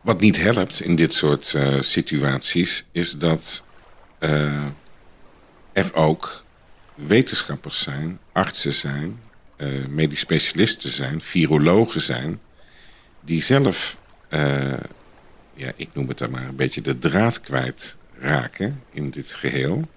Wat 0.00 0.20
niet 0.20 0.42
helpt 0.42 0.80
in 0.80 0.96
dit 0.96 1.12
soort 1.12 1.52
uh, 1.56 1.80
situaties 1.80 2.84
is 2.92 3.18
dat 3.18 3.64
er 5.72 5.94
ook 5.94 6.44
wetenschappers 7.06 7.82
zijn, 7.82 8.18
artsen 8.32 8.72
zijn, 8.72 9.20
uh, 9.56 9.86
medisch 9.88 10.20
specialisten 10.20 10.90
zijn, 10.90 11.20
virologen 11.20 12.00
zijn, 12.00 12.40
die 13.20 13.42
zelf, 13.42 13.98
uh, 14.30 14.72
ja, 15.54 15.72
ik 15.76 15.88
noem 15.92 16.08
het 16.08 16.18
dan 16.18 16.30
maar 16.30 16.48
een 16.48 16.56
beetje 16.56 16.80
de 16.80 16.98
draad 16.98 17.40
kwijt 17.40 17.98
raken 18.12 18.82
in 18.90 19.10
dit 19.10 19.34
geheel. 19.34 19.88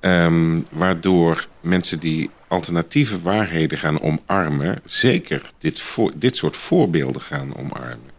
Um, 0.00 0.64
waardoor 0.70 1.48
mensen 1.60 1.98
die 2.00 2.30
alternatieve 2.48 3.22
waarheden 3.22 3.78
gaan 3.78 4.00
omarmen, 4.00 4.80
zeker 4.84 5.50
dit, 5.58 5.80
voor, 5.80 6.12
dit 6.14 6.36
soort 6.36 6.56
voorbeelden 6.56 7.22
gaan 7.22 7.56
omarmen. 7.56 8.15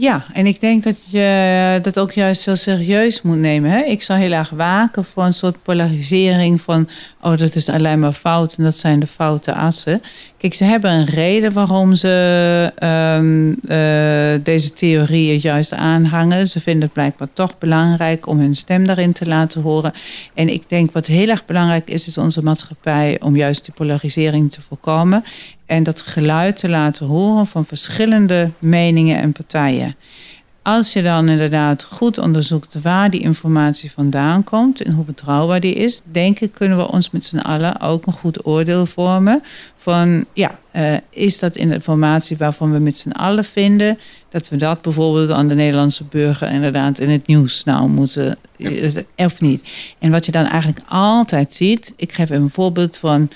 Ja, 0.00 0.24
en 0.32 0.46
ik 0.46 0.60
denk 0.60 0.82
dat 0.82 1.10
je 1.10 1.78
dat 1.82 1.98
ook 1.98 2.12
juist 2.12 2.44
heel 2.44 2.56
serieus 2.56 3.22
moet 3.22 3.36
nemen. 3.36 3.70
Hè? 3.70 3.78
Ik 3.82 4.02
zou 4.02 4.20
heel 4.20 4.32
erg 4.32 4.50
waken 4.50 5.04
voor 5.04 5.24
een 5.24 5.32
soort 5.32 5.62
polarisering 5.62 6.60
van... 6.60 6.88
oh, 7.20 7.36
dat 7.36 7.54
is 7.54 7.68
alleen 7.68 7.98
maar 7.98 8.12
fout 8.12 8.56
en 8.56 8.64
dat 8.64 8.76
zijn 8.76 9.00
de 9.00 9.06
foute 9.06 9.54
assen. 9.54 10.02
Kijk, 10.36 10.54
ze 10.54 10.64
hebben 10.64 10.90
een 10.90 11.04
reden 11.04 11.52
waarom 11.52 11.94
ze 11.94 12.72
um, 12.82 13.48
uh, 13.48 14.44
deze 14.44 14.72
theorieën 14.72 15.38
juist 15.38 15.74
aanhangen. 15.74 16.46
Ze 16.46 16.60
vinden 16.60 16.82
het 16.82 16.92
blijkbaar 16.92 17.28
toch 17.32 17.58
belangrijk 17.58 18.26
om 18.26 18.38
hun 18.38 18.54
stem 18.54 18.86
daarin 18.86 19.12
te 19.12 19.26
laten 19.26 19.62
horen. 19.62 19.92
En 20.34 20.48
ik 20.48 20.68
denk 20.68 20.92
wat 20.92 21.06
heel 21.06 21.28
erg 21.28 21.44
belangrijk 21.44 21.90
is, 21.90 22.06
is 22.06 22.18
onze 22.18 22.42
maatschappij... 22.42 23.20
om 23.20 23.36
juist 23.36 23.64
die 23.64 23.74
polarisering 23.74 24.52
te 24.52 24.60
voorkomen 24.60 25.24
en 25.68 25.82
dat 25.82 26.00
geluid 26.00 26.56
te 26.56 26.68
laten 26.68 27.06
horen 27.06 27.46
van 27.46 27.64
verschillende 27.64 28.50
meningen 28.58 29.20
en 29.20 29.32
partijen. 29.32 29.96
Als 30.62 30.92
je 30.92 31.02
dan 31.02 31.28
inderdaad 31.28 31.84
goed 31.84 32.18
onderzoekt 32.18 32.82
waar 32.82 33.10
die 33.10 33.20
informatie 33.20 33.92
vandaan 33.92 34.44
komt 34.44 34.82
en 34.82 34.92
hoe 34.92 35.04
betrouwbaar 35.04 35.60
die 35.60 35.74
is, 35.74 36.02
denk 36.04 36.40
ik 36.40 36.52
kunnen 36.52 36.78
we 36.78 36.90
ons 36.90 37.10
met 37.10 37.24
z'n 37.24 37.38
allen 37.38 37.80
ook 37.80 38.06
een 38.06 38.12
goed 38.12 38.46
oordeel 38.46 38.86
vormen 38.86 39.42
van 39.76 40.24
ja, 40.32 40.58
uh, 40.72 40.96
is 41.10 41.38
dat 41.38 41.56
informatie 41.56 42.36
waarvan 42.36 42.72
we 42.72 42.78
met 42.78 42.96
z'n 42.96 43.10
allen 43.10 43.44
vinden 43.44 43.98
dat 44.30 44.48
we 44.48 44.56
dat 44.56 44.82
bijvoorbeeld 44.82 45.30
aan 45.30 45.48
de 45.48 45.54
Nederlandse 45.54 46.04
burger 46.04 46.50
inderdaad 46.50 46.98
in 46.98 47.08
het 47.08 47.26
nieuws 47.26 47.64
nou 47.64 47.88
moeten, 47.88 48.38
eh, 48.56 48.96
of 49.16 49.40
niet. 49.40 49.68
En 49.98 50.10
wat 50.10 50.26
je 50.26 50.32
dan 50.32 50.44
eigenlijk 50.44 50.80
altijd 50.88 51.54
ziet, 51.54 51.92
ik 51.96 52.12
geef 52.12 52.30
een 52.30 52.50
voorbeeld 52.50 52.96
van 52.96 53.30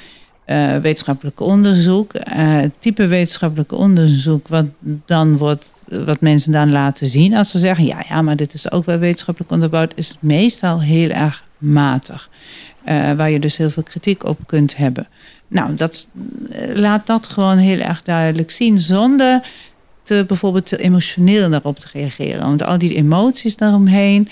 uh, 0.47 0.77
wetenschappelijk 0.77 1.41
onderzoek. 1.41 2.13
Uh, 2.37 2.59
type 2.79 3.07
wetenschappelijk 3.07 3.73
onderzoek 3.73 4.49
wat 4.49 4.67
dan 5.07 5.37
wordt, 5.37 5.83
wat 6.05 6.21
mensen 6.21 6.53
dan 6.53 6.73
laten 6.73 7.07
zien 7.07 7.37
als 7.37 7.51
ze 7.51 7.59
zeggen, 7.59 7.85
ja, 7.85 8.05
ja, 8.09 8.23
maar 8.23 8.37
dit 8.37 8.55
is 8.55 8.71
ook 8.71 8.85
wel 8.85 8.99
wetenschappelijk 8.99 9.53
onderbouwd, 9.53 9.93
is 9.95 10.17
meestal 10.21 10.81
heel 10.81 11.09
erg 11.09 11.45
matig. 11.59 12.31
Uh, 12.89 13.13
waar 13.13 13.31
je 13.31 13.39
dus 13.39 13.57
heel 13.57 13.71
veel 13.71 13.83
kritiek 13.83 14.25
op 14.25 14.39
kunt 14.47 14.77
hebben. 14.77 15.09
Nou, 15.49 15.75
dat, 15.75 16.09
laat 16.75 17.07
dat 17.07 17.27
gewoon 17.27 17.59
heel 17.59 17.79
erg 17.79 18.03
duidelijk 18.03 18.51
zien, 18.51 18.79
zonder 18.79 19.41
te, 20.03 20.25
bijvoorbeeld 20.27 20.67
te 20.67 20.79
emotioneel 20.79 21.51
daarop 21.51 21.79
te 21.79 21.89
reageren. 21.93 22.41
Want 22.41 22.65
al 22.65 22.79
die 22.79 22.95
emoties 22.95 23.57
daaromheen, 23.57 24.29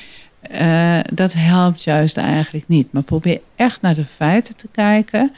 dat 1.12 1.32
helpt 1.32 1.82
juist 1.82 2.16
eigenlijk 2.16 2.68
niet. 2.68 2.92
Maar 2.92 3.02
probeer 3.02 3.40
echt 3.56 3.80
naar 3.80 3.94
de 3.94 4.04
feiten 4.04 4.56
te 4.56 4.68
kijken 4.72 5.32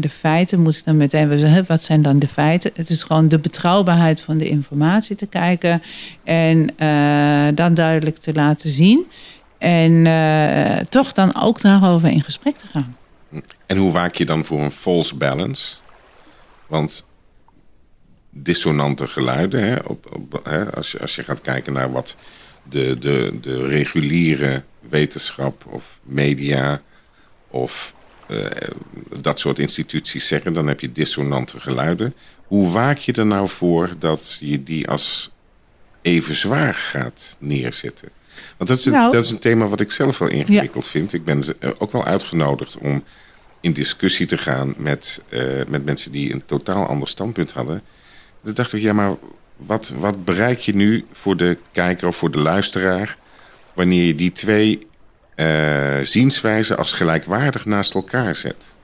de 0.00 0.08
feiten 0.08 0.60
moeten 0.60 0.82
dan 0.84 0.96
meteen, 0.96 1.38
zeggen, 1.38 1.64
wat 1.66 1.82
zijn 1.82 2.02
dan 2.02 2.18
de 2.18 2.28
feiten? 2.28 2.70
Het 2.74 2.90
is 2.90 3.02
gewoon 3.02 3.28
de 3.28 3.38
betrouwbaarheid 3.38 4.20
van 4.20 4.38
de 4.38 4.48
informatie 4.48 5.16
te 5.16 5.26
kijken 5.26 5.82
en 6.24 6.70
uh, 6.78 7.48
dan 7.54 7.74
duidelijk 7.74 8.16
te 8.16 8.32
laten 8.32 8.70
zien. 8.70 9.06
En 9.58 9.92
uh, 9.92 10.76
toch 10.76 11.12
dan 11.12 11.40
ook 11.40 11.60
daarover 11.60 12.08
in 12.08 12.22
gesprek 12.22 12.56
te 12.56 12.66
gaan. 12.66 12.96
En 13.66 13.76
hoe 13.76 13.92
waak 13.92 14.14
je 14.14 14.24
dan 14.24 14.44
voor 14.44 14.60
een 14.60 14.70
false 14.70 15.16
balance? 15.16 15.76
Want 16.66 17.08
dissonante 18.30 19.06
geluiden, 19.06 19.68
hè, 19.68 19.76
op, 19.86 20.14
op, 20.14 20.40
hè, 20.42 20.74
als, 20.74 20.92
je, 20.92 20.98
als 20.98 21.14
je 21.14 21.24
gaat 21.24 21.40
kijken 21.40 21.72
naar 21.72 21.92
wat 21.92 22.16
de, 22.68 22.98
de, 22.98 23.38
de 23.40 23.66
reguliere 23.66 24.62
wetenschap 24.88 25.64
of 25.66 26.00
media 26.02 26.80
of 27.48 27.94
dat 29.20 29.38
soort 29.38 29.58
instituties 29.58 30.26
zeggen, 30.26 30.52
dan 30.52 30.66
heb 30.66 30.80
je 30.80 30.92
dissonante 30.92 31.60
geluiden. 31.60 32.14
Hoe 32.46 32.70
waak 32.70 32.98
je 32.98 33.12
er 33.12 33.26
nou 33.26 33.48
voor 33.48 33.90
dat 33.98 34.38
je 34.40 34.62
die 34.62 34.88
als 34.88 35.30
even 36.02 36.34
zwaar 36.34 36.74
gaat 36.74 37.36
neerzetten? 37.38 38.08
Want 38.56 38.70
dat 38.70 38.78
is, 38.78 38.84
een, 38.84 38.92
nou. 38.92 39.12
dat 39.12 39.24
is 39.24 39.30
een 39.30 39.38
thema 39.38 39.68
wat 39.68 39.80
ik 39.80 39.92
zelf 39.92 40.18
wel 40.18 40.28
ingewikkeld 40.28 40.84
ja. 40.84 40.90
vind. 40.90 41.12
Ik 41.12 41.24
ben 41.24 41.42
eh, 41.60 41.70
ook 41.78 41.92
wel 41.92 42.04
uitgenodigd 42.04 42.78
om 42.78 43.04
in 43.60 43.72
discussie 43.72 44.26
te 44.26 44.38
gaan 44.38 44.74
met, 44.76 45.22
uh, 45.28 45.64
met 45.68 45.84
mensen 45.84 46.12
die 46.12 46.32
een 46.32 46.44
totaal 46.46 46.86
ander 46.86 47.08
standpunt 47.08 47.52
hadden. 47.52 47.82
Dan 48.42 48.54
dacht 48.54 48.72
ik, 48.72 48.80
ja, 48.80 48.92
maar 48.92 49.16
wat, 49.56 49.94
wat 49.98 50.24
bereik 50.24 50.58
je 50.58 50.74
nu 50.74 51.04
voor 51.12 51.36
de 51.36 51.58
kijker 51.72 52.08
of 52.08 52.16
voor 52.16 52.30
de 52.30 52.38
luisteraar 52.38 53.18
wanneer 53.74 54.04
je 54.04 54.14
die 54.14 54.32
twee 54.32 54.86
zienswijzen 56.02 56.76
als 56.76 56.92
gelijkwaardig 56.92 57.64
naast 57.64 57.94
elkaar 57.94 58.34
zet? 58.34 58.76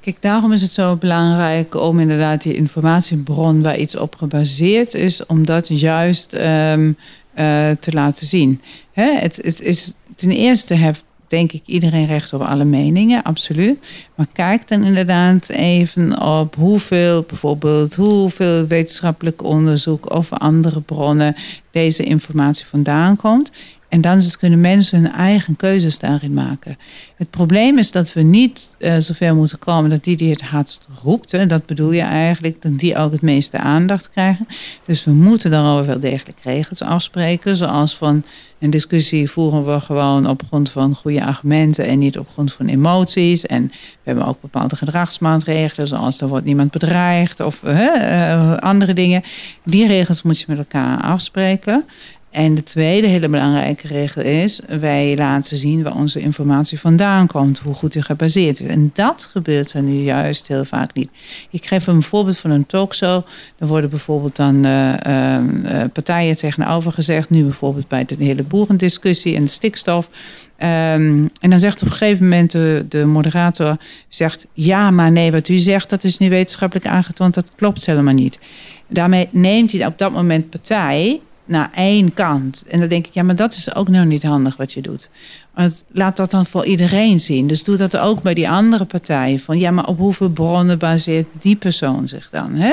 Kijk, 0.00 0.16
daarom 0.20 0.52
is 0.52 0.62
het 0.62 0.70
zo 0.70 0.96
belangrijk 0.96 1.74
om 1.74 2.00
inderdaad 2.00 2.42
die 2.42 2.54
informatiebron 2.54 3.62
waar 3.62 3.78
iets 3.78 3.96
op 3.96 4.14
gebaseerd 4.14 4.94
is, 4.94 5.26
om 5.26 5.44
dat 5.44 5.68
juist 5.68 6.34
um, 6.34 6.96
uh, 7.38 7.70
te 7.70 7.92
laten 7.92 8.26
zien. 8.26 8.60
Hè? 8.92 9.14
Het, 9.14 9.36
het 9.36 9.60
is 9.60 9.94
ten 10.16 10.30
eerste 10.30 10.74
heeft 10.74 11.04
denk 11.28 11.52
ik 11.52 11.62
iedereen 11.66 12.06
recht 12.06 12.32
op 12.32 12.40
alle 12.40 12.64
meningen, 12.64 13.22
absoluut. 13.22 13.86
Maar 14.14 14.26
kijk 14.32 14.68
dan 14.68 14.82
inderdaad 14.84 15.48
even 15.48 16.20
op 16.22 16.54
hoeveel, 16.54 17.22
bijvoorbeeld, 17.22 17.94
hoeveel 17.94 18.66
wetenschappelijk 18.66 19.42
onderzoek 19.42 20.14
of 20.14 20.32
andere 20.32 20.80
bronnen 20.80 21.36
deze 21.70 22.02
informatie 22.02 22.66
vandaan 22.66 23.16
komt. 23.16 23.50
En 23.92 24.00
dan 24.00 24.20
kunnen 24.38 24.60
mensen 24.60 25.02
hun 25.02 25.12
eigen 25.12 25.56
keuzes 25.56 25.98
daarin 25.98 26.32
maken. 26.32 26.76
Het 27.16 27.30
probleem 27.30 27.78
is 27.78 27.90
dat 27.90 28.12
we 28.12 28.22
niet 28.22 28.70
uh, 28.78 28.96
zover 28.98 29.34
moeten 29.34 29.58
komen 29.58 29.90
dat 29.90 30.04
die 30.04 30.16
die 30.16 30.30
het 30.30 30.42
hardst 30.42 30.86
roept. 31.02 31.48
Dat 31.48 31.66
bedoel 31.66 31.92
je 31.92 32.00
eigenlijk, 32.00 32.62
dat 32.62 32.78
die 32.78 32.96
ook 32.96 33.12
het 33.12 33.22
meeste 33.22 33.58
aandacht 33.58 34.10
krijgen. 34.10 34.46
Dus 34.86 35.04
we 35.04 35.10
moeten 35.10 35.50
daarover 35.50 35.86
wel 35.86 36.00
degelijk 36.00 36.40
regels 36.42 36.82
afspreken. 36.82 37.56
Zoals 37.56 37.96
van 37.96 38.24
een 38.58 38.70
discussie 38.70 39.30
voeren 39.30 39.72
we 39.72 39.80
gewoon 39.80 40.26
op 40.26 40.42
grond 40.46 40.70
van 40.70 40.94
goede 40.94 41.24
argumenten 41.24 41.86
en 41.86 41.98
niet 41.98 42.18
op 42.18 42.28
grond 42.28 42.52
van 42.52 42.66
emoties. 42.66 43.46
En 43.46 43.66
we 43.66 43.74
hebben 44.02 44.26
ook 44.26 44.40
bepaalde 44.40 44.76
gedragsmaatregelen, 44.76 45.86
zoals 45.86 46.20
er 46.20 46.28
wordt 46.28 46.44
niemand 46.46 46.70
bedreigd 46.70 47.40
of 47.40 47.62
uh, 47.62 48.56
andere 48.56 48.92
dingen. 48.92 49.22
Die 49.64 49.86
regels 49.86 50.22
moet 50.22 50.38
je 50.38 50.44
met 50.48 50.58
elkaar 50.58 51.02
afspreken. 51.02 51.84
En 52.32 52.54
de 52.54 52.62
tweede 52.62 53.06
hele 53.06 53.28
belangrijke 53.28 53.86
regel 53.86 54.22
is: 54.22 54.60
wij 54.80 55.16
laten 55.16 55.56
zien 55.56 55.82
waar 55.82 55.96
onze 55.96 56.20
informatie 56.20 56.78
vandaan 56.78 57.26
komt, 57.26 57.58
hoe 57.58 57.74
goed 57.74 57.92
die 57.92 58.02
gebaseerd 58.02 58.60
is. 58.60 58.66
En 58.66 58.90
dat 58.94 59.28
gebeurt 59.30 59.72
er 59.72 59.82
nu 59.82 59.92
juist 59.92 60.48
heel 60.48 60.64
vaak 60.64 60.94
niet. 60.94 61.08
Ik 61.50 61.66
geef 61.66 61.86
een 61.86 62.02
voorbeeld 62.02 62.38
van 62.38 62.50
een 62.50 62.66
talkshow. 62.66 63.22
Er 63.58 63.66
worden 63.66 63.90
bijvoorbeeld 63.90 64.36
dan 64.36 64.66
uh, 64.66 64.94
uh, 65.06 65.84
partijen 65.92 66.36
tegenover 66.36 66.92
gezegd, 66.92 67.30
nu 67.30 67.42
bijvoorbeeld 67.42 67.88
bij 67.88 68.04
de 68.04 68.16
hele 68.18 68.42
boerendiscussie 68.42 69.36
en 69.36 69.42
de 69.42 69.50
stikstof. 69.50 70.06
Um, 70.06 71.30
en 71.40 71.50
dan 71.50 71.58
zegt 71.58 71.82
op 71.82 71.88
een 71.88 71.94
gegeven 71.94 72.24
moment 72.24 72.50
de, 72.50 72.84
de, 72.88 73.04
moderator: 73.04 73.76
zegt, 74.08 74.46
Ja, 74.52 74.90
maar 74.90 75.12
nee, 75.12 75.32
wat 75.32 75.48
u 75.48 75.58
zegt, 75.58 75.90
dat 75.90 76.04
is 76.04 76.18
nu 76.18 76.28
wetenschappelijk 76.28 76.86
aangetoond, 76.86 77.34
dat 77.34 77.54
klopt 77.54 77.86
helemaal 77.86 78.14
niet. 78.14 78.38
Daarmee 78.88 79.28
neemt 79.30 79.72
hij 79.72 79.86
op 79.86 79.98
dat 79.98 80.12
moment 80.12 80.50
partij 80.50 81.20
naar 81.52 81.70
één 81.74 82.14
kant. 82.14 82.64
En 82.68 82.80
dan 82.80 82.88
denk 82.88 83.06
ik, 83.06 83.14
ja, 83.14 83.22
maar 83.22 83.36
dat 83.36 83.52
is 83.52 83.74
ook 83.74 83.88
nog 83.88 84.04
niet 84.04 84.22
handig 84.22 84.56
wat 84.56 84.72
je 84.72 84.80
doet. 84.80 85.08
Laat 85.92 86.16
dat 86.16 86.30
dan 86.30 86.46
voor 86.46 86.64
iedereen 86.64 87.20
zien. 87.20 87.46
Dus 87.46 87.64
doe 87.64 87.76
dat 87.76 87.96
ook 87.96 88.22
bij 88.22 88.34
die 88.34 88.50
andere 88.50 88.84
partijen. 88.84 89.38
Van 89.38 89.58
ja, 89.58 89.70
maar 89.70 89.86
op 89.86 89.98
hoeveel 89.98 90.30
bronnen 90.30 90.78
baseert 90.78 91.26
die 91.40 91.56
persoon 91.56 92.08
zich 92.08 92.28
dan? 92.30 92.54
Hè? 92.54 92.72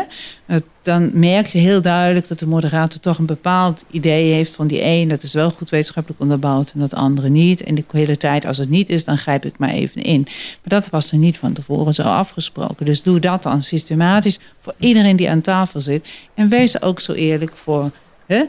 Dan 0.82 1.10
merk 1.14 1.48
je 1.48 1.60
heel 1.60 1.82
duidelijk 1.82 2.28
dat 2.28 2.40
de 2.40 2.48
moderator 2.48 3.00
toch 3.00 3.18
een 3.18 3.26
bepaald 3.26 3.84
idee 3.92 4.34
heeft 4.34 4.56
van 4.56 4.68
die 4.68 4.84
een, 4.84 5.08
dat 5.08 5.24
is 5.24 5.34
wel 5.34 5.50
goed 5.50 5.70
wetenschappelijk 5.70 6.22
onderbouwd 6.22 6.72
en 6.74 6.80
dat 6.80 6.94
andere 6.94 7.30
niet. 7.30 7.64
En 7.64 7.76
de 7.76 7.84
hele 7.92 8.18
tijd, 8.18 8.46
als 8.46 8.58
het 8.58 8.70
niet 8.70 8.90
is, 8.90 9.06
dan 9.06 9.18
grijp 9.18 9.46
ik 9.46 9.58
maar 9.58 9.70
even 9.70 10.02
in. 10.02 10.22
Maar 10.26 10.60
dat 10.64 10.90
was 10.90 11.12
er 11.12 11.18
niet 11.18 11.38
van 11.38 11.54
tevoren 11.54 11.94
zo 11.94 12.02
afgesproken. 12.04 12.86
Dus 12.86 13.04
doe 13.04 13.20
dat 13.20 13.44
dan 13.44 13.62
systematisch 13.62 14.40
voor 14.60 14.74
iedereen 14.78 15.16
die 15.16 15.30
aan 15.30 15.42
tafel 15.42 15.82
zit. 15.82 16.08
En 16.34 16.50
wees 16.50 16.82
ook 16.82 17.00
zo 17.00 17.14
eerlijk 17.14 17.56
voor 17.56 17.92
hè, 18.26 18.44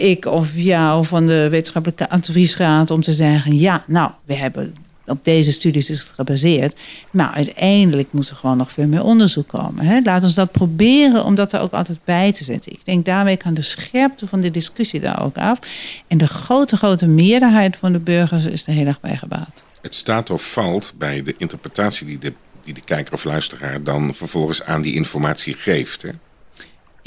ik 0.00 0.24
of 0.24 0.48
jou 0.54 1.04
van 1.04 1.26
de 1.26 1.48
wetenschappelijke 1.48 2.08
adviesraad 2.08 2.90
om 2.90 3.02
te 3.02 3.12
zeggen: 3.12 3.58
ja, 3.58 3.84
nou, 3.86 4.10
we 4.24 4.34
hebben 4.34 4.74
op 5.10 5.24
deze 5.24 5.52
studies 5.52 5.90
is 5.90 6.00
het 6.00 6.10
gebaseerd. 6.10 6.78
Maar 7.10 7.32
uiteindelijk 7.32 8.12
moet 8.12 8.28
er 8.28 8.36
gewoon 8.36 8.56
nog 8.56 8.72
veel 8.72 8.86
meer 8.86 9.02
onderzoek 9.02 9.48
komen. 9.48 9.86
Hè? 9.86 10.00
Laat 10.04 10.22
ons 10.22 10.34
dat 10.34 10.52
proberen 10.52 11.24
om 11.24 11.34
dat 11.34 11.52
er 11.52 11.60
ook 11.60 11.72
altijd 11.72 11.98
bij 12.04 12.32
te 12.32 12.44
zetten. 12.44 12.72
Ik 12.72 12.84
denk 12.84 13.04
daarmee 13.04 13.36
kan 13.36 13.54
de 13.54 13.62
scherpte 13.62 14.26
van 14.26 14.40
de 14.40 14.50
discussie 14.50 15.00
daar 15.00 15.24
ook 15.24 15.36
af. 15.36 15.58
En 16.06 16.18
de 16.18 16.26
grote, 16.26 16.76
grote 16.76 17.08
meerderheid 17.08 17.76
van 17.76 17.92
de 17.92 18.00
burgers 18.00 18.44
is 18.44 18.66
er 18.66 18.72
heel 18.72 18.86
erg 18.86 19.00
bij 19.00 19.16
gebaat. 19.16 19.64
Het 19.82 19.94
staat 19.94 20.30
of 20.30 20.52
valt 20.52 20.94
bij 20.98 21.22
de 21.22 21.34
interpretatie 21.38 22.06
die 22.06 22.18
de, 22.18 22.32
die 22.64 22.74
de 22.74 22.82
kijker 22.84 23.12
of 23.12 23.24
luisteraar 23.24 23.82
dan 23.82 24.14
vervolgens 24.14 24.62
aan 24.62 24.82
die 24.82 24.94
informatie 24.94 25.54
geeft. 25.54 26.02
Hè? 26.02 26.10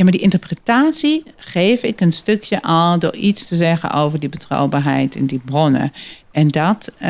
Maar 0.04 0.12
die 0.12 0.22
interpretatie 0.22 1.24
geef 1.38 1.84
ik 1.84 2.02
een 2.02 2.12
stukje 2.12 2.62
al 2.62 3.00
door 3.00 3.16
iets 3.16 3.48
te 3.48 3.56
zeggen 3.56 3.92
over 3.92 4.20
die 4.20 4.30
betrouwbaarheid 4.30 5.16
in 5.16 5.26
die 5.26 5.42
bronnen. 5.46 5.92
En 6.32 6.48
dat, 6.48 6.92
uh, 6.96 7.08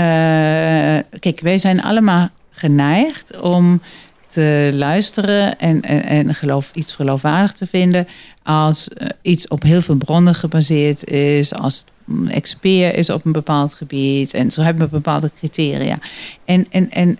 kijk, 1.19 1.39
wij 1.41 1.57
zijn 1.57 1.81
allemaal 1.81 2.29
geneigd 2.51 3.39
om 3.41 3.81
te 4.27 4.71
luisteren 4.73 5.59
en, 5.59 5.81
en, 5.81 6.03
en 6.03 6.33
geloof, 6.33 6.71
iets 6.73 6.93
geloofwaardig 6.93 7.53
te 7.53 7.65
vinden 7.65 8.07
als 8.43 8.89
uh, 8.97 9.07
iets 9.21 9.47
op 9.47 9.63
heel 9.63 9.81
veel 9.81 9.95
bronnen 9.95 10.35
gebaseerd 10.35 11.05
is, 11.09 11.53
als 11.53 11.85
expert 12.27 12.95
is 12.95 13.09
op 13.09 13.25
een 13.25 13.31
bepaald 13.31 13.73
gebied 13.73 14.33
en 14.33 14.51
zo 14.51 14.61
hebben 14.61 14.83
we 14.85 14.91
bepaalde 14.91 15.31
criteria. 15.37 15.97
En, 16.45 16.65
en, 16.69 16.91
en 16.91 17.17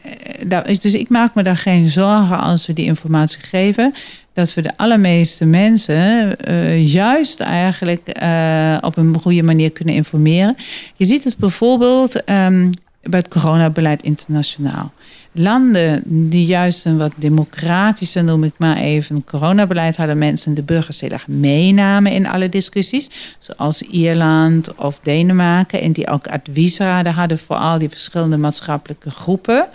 is, 0.66 0.80
dus 0.80 0.94
ik 0.94 1.10
maak 1.10 1.34
me 1.34 1.44
daar 1.44 1.58
geen 1.58 1.90
zorgen 1.90 2.40
als 2.40 2.66
we 2.66 2.74
die 2.74 2.86
informatie 2.86 3.42
geven. 3.42 3.94
Dat 4.34 4.54
we 4.54 4.62
de 4.62 4.78
allermeeste 4.78 5.46
mensen 5.46 6.36
uh, 6.50 6.88
juist 6.94 7.40
eigenlijk 7.40 8.20
uh, 8.24 8.78
op 8.82 8.98
een 8.98 9.20
goede 9.20 9.44
manier 9.44 9.72
kunnen 9.72 9.96
informeren. 9.96 10.56
Je 10.96 11.06
ziet 11.06 11.24
het 11.24 11.38
bijvoorbeeld 11.38 12.30
um, 12.30 12.70
bij 13.04 13.20
het 13.20 13.28
coronabeleid 13.28 14.04
internationaal. 14.04 14.94
Landen 15.32 16.04
die 16.06 16.46
juist 16.46 16.86
een 16.86 16.98
wat 16.98 17.14
democratischer, 17.18 18.24
noem 18.24 18.44
ik 18.44 18.54
maar 18.58 18.78
even, 18.78 19.24
coronabeleid 19.24 19.98
hadden, 19.98 20.18
mensen 20.18 20.54
de 20.54 20.64
burgers 20.64 21.02
heel 21.02 21.10
erg 21.10 21.28
meenamen 21.28 22.12
in 22.12 22.28
alle 22.28 22.50
discussies. 22.50 23.10
Zoals 23.40 23.82
Ierland 23.82 24.76
of 24.76 25.00
Denemarken. 25.00 25.82
En 25.82 25.92
die 25.92 26.08
ook 26.08 26.28
adviesraden 26.28 27.14
hadden 27.14 27.40
voor 27.40 27.56
al 27.56 27.80
die 27.80 27.90
verschillende 27.90 28.38
maatschappelijke 28.38 29.12
groepen. 29.12 29.68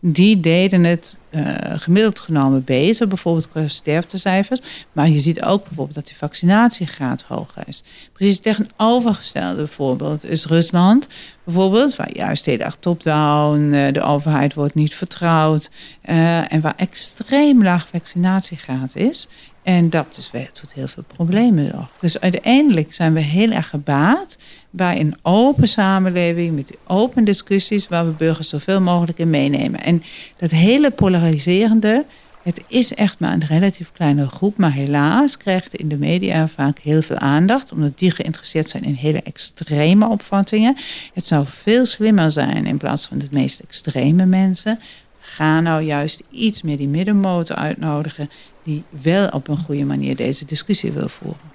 Die 0.00 0.40
deden 0.40 0.84
het 0.84 1.16
uh, 1.36 1.78
gemiddeld 1.78 2.18
genomen 2.18 2.64
beter, 2.64 3.08
bijvoorbeeld 3.08 3.48
qua 3.48 3.68
sterftecijfers. 3.68 4.60
Maar 4.92 5.08
je 5.08 5.18
ziet 5.18 5.42
ook 5.42 5.62
bijvoorbeeld 5.62 5.94
dat 5.94 6.08
de 6.08 6.14
vaccinatiegraad 6.14 7.22
hoger 7.22 7.62
is. 7.66 7.82
Precies 8.12 8.40
tegenovergestelde 8.40 9.66
voorbeeld 9.66 10.24
is 10.24 10.46
Rusland. 10.46 11.06
Bijvoorbeeld, 11.46 11.96
waar 11.96 12.16
juist 12.16 12.46
heel 12.46 12.58
erg 12.58 12.76
top-down, 12.80 13.72
uh, 13.72 13.92
de 13.92 14.02
overheid 14.02 14.54
wordt 14.54 14.74
niet 14.74 14.94
vertrouwd. 14.94 15.70
Uh, 16.04 16.52
en 16.52 16.60
waar 16.60 16.74
extreem 16.76 17.62
laag 17.62 17.88
vaccinatiegraad 17.88 18.96
is. 18.96 19.28
En 19.62 19.90
dat 19.90 20.16
is, 20.18 20.50
tot 20.52 20.74
heel 20.74 20.88
veel 20.88 21.02
problemen 21.16 21.70
nog. 21.74 21.90
Dus 22.00 22.20
uiteindelijk 22.20 22.94
zijn 22.94 23.12
we 23.12 23.20
heel 23.20 23.50
erg 23.50 23.68
gebaat 23.68 24.38
bij 24.70 25.00
een 25.00 25.14
open 25.22 25.68
samenleving 25.68 26.54
met 26.54 26.76
open 26.86 27.24
discussies 27.24 27.88
waar 27.88 28.06
we 28.06 28.10
burgers 28.10 28.48
zoveel 28.48 28.80
mogelijk 28.80 29.18
in 29.18 29.30
meenemen. 29.30 29.82
En 29.82 30.02
dat 30.36 30.50
hele 30.50 30.90
polariserende, 30.90 32.04
het 32.46 32.62
is 32.68 32.94
echt 32.94 33.18
maar 33.18 33.32
een 33.32 33.46
relatief 33.46 33.92
kleine 33.92 34.28
groep, 34.28 34.56
maar 34.56 34.72
helaas 34.72 35.36
krijgt 35.36 35.74
in 35.74 35.88
de 35.88 35.96
media 35.96 36.48
vaak 36.48 36.78
heel 36.78 37.02
veel 37.02 37.18
aandacht, 37.18 37.72
omdat 37.72 37.98
die 37.98 38.10
geïnteresseerd 38.10 38.68
zijn 38.68 38.84
in 38.84 38.94
hele 38.94 39.22
extreme 39.22 40.08
opvattingen. 40.08 40.76
Het 41.14 41.26
zou 41.26 41.46
veel 41.46 41.86
slimmer 41.86 42.32
zijn 42.32 42.66
in 42.66 42.76
plaats 42.76 43.06
van 43.06 43.18
de 43.18 43.26
meest 43.30 43.60
extreme 43.60 44.26
mensen. 44.26 44.80
Ga 45.20 45.60
nou 45.60 45.82
juist 45.82 46.22
iets 46.30 46.62
meer 46.62 46.76
die 46.76 46.88
middenmotor 46.88 47.56
uitnodigen 47.56 48.30
die 48.62 48.82
wel 49.02 49.28
op 49.28 49.48
een 49.48 49.58
goede 49.58 49.84
manier 49.84 50.16
deze 50.16 50.44
discussie 50.44 50.92
wil 50.92 51.08
voeren. 51.08 51.50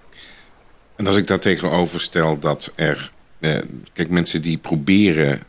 En 0.96 1.08
als 1.08 1.16
ik 1.16 1.28
daar 1.28 1.40
tegenover 1.40 2.02
stel 2.02 2.40
dat 2.40 2.74
er, 2.76 3.12
eh, 3.40 3.58
kijk, 3.94 4.10
mensen 4.10 4.42
die 4.42 4.58
proberen 4.58 5.42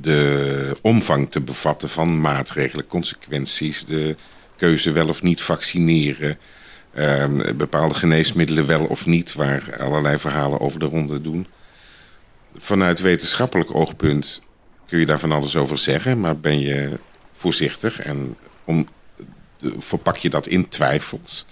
de 0.00 0.76
omvang 0.80 1.30
te 1.30 1.40
bevatten 1.40 1.88
van 1.88 2.20
maatregelen, 2.20 2.86
consequenties, 2.86 3.84
de 3.84 4.16
keuze 4.64 4.92
wel 4.92 5.08
of 5.08 5.22
niet 5.22 5.42
vaccineren, 5.42 6.38
eh, 6.90 7.24
bepaalde 7.56 7.94
geneesmiddelen 7.94 8.66
wel 8.66 8.84
of 8.84 9.06
niet, 9.06 9.32
waar 9.32 9.76
allerlei 9.78 10.18
verhalen 10.18 10.60
over 10.60 10.78
de 10.78 10.86
ronde 10.86 11.20
doen. 11.20 11.46
Vanuit 12.56 13.00
wetenschappelijk 13.00 13.74
oogpunt 13.74 14.42
kun 14.86 14.98
je 14.98 15.06
daar 15.06 15.18
van 15.18 15.32
alles 15.32 15.56
over 15.56 15.78
zeggen, 15.78 16.20
maar 16.20 16.38
ben 16.38 16.60
je 16.60 16.98
voorzichtig 17.32 18.00
en 18.00 18.36
om, 18.64 18.88
verpak 19.78 20.16
je 20.16 20.30
dat 20.30 20.46
in 20.46 20.68
twijfels. 20.68 21.46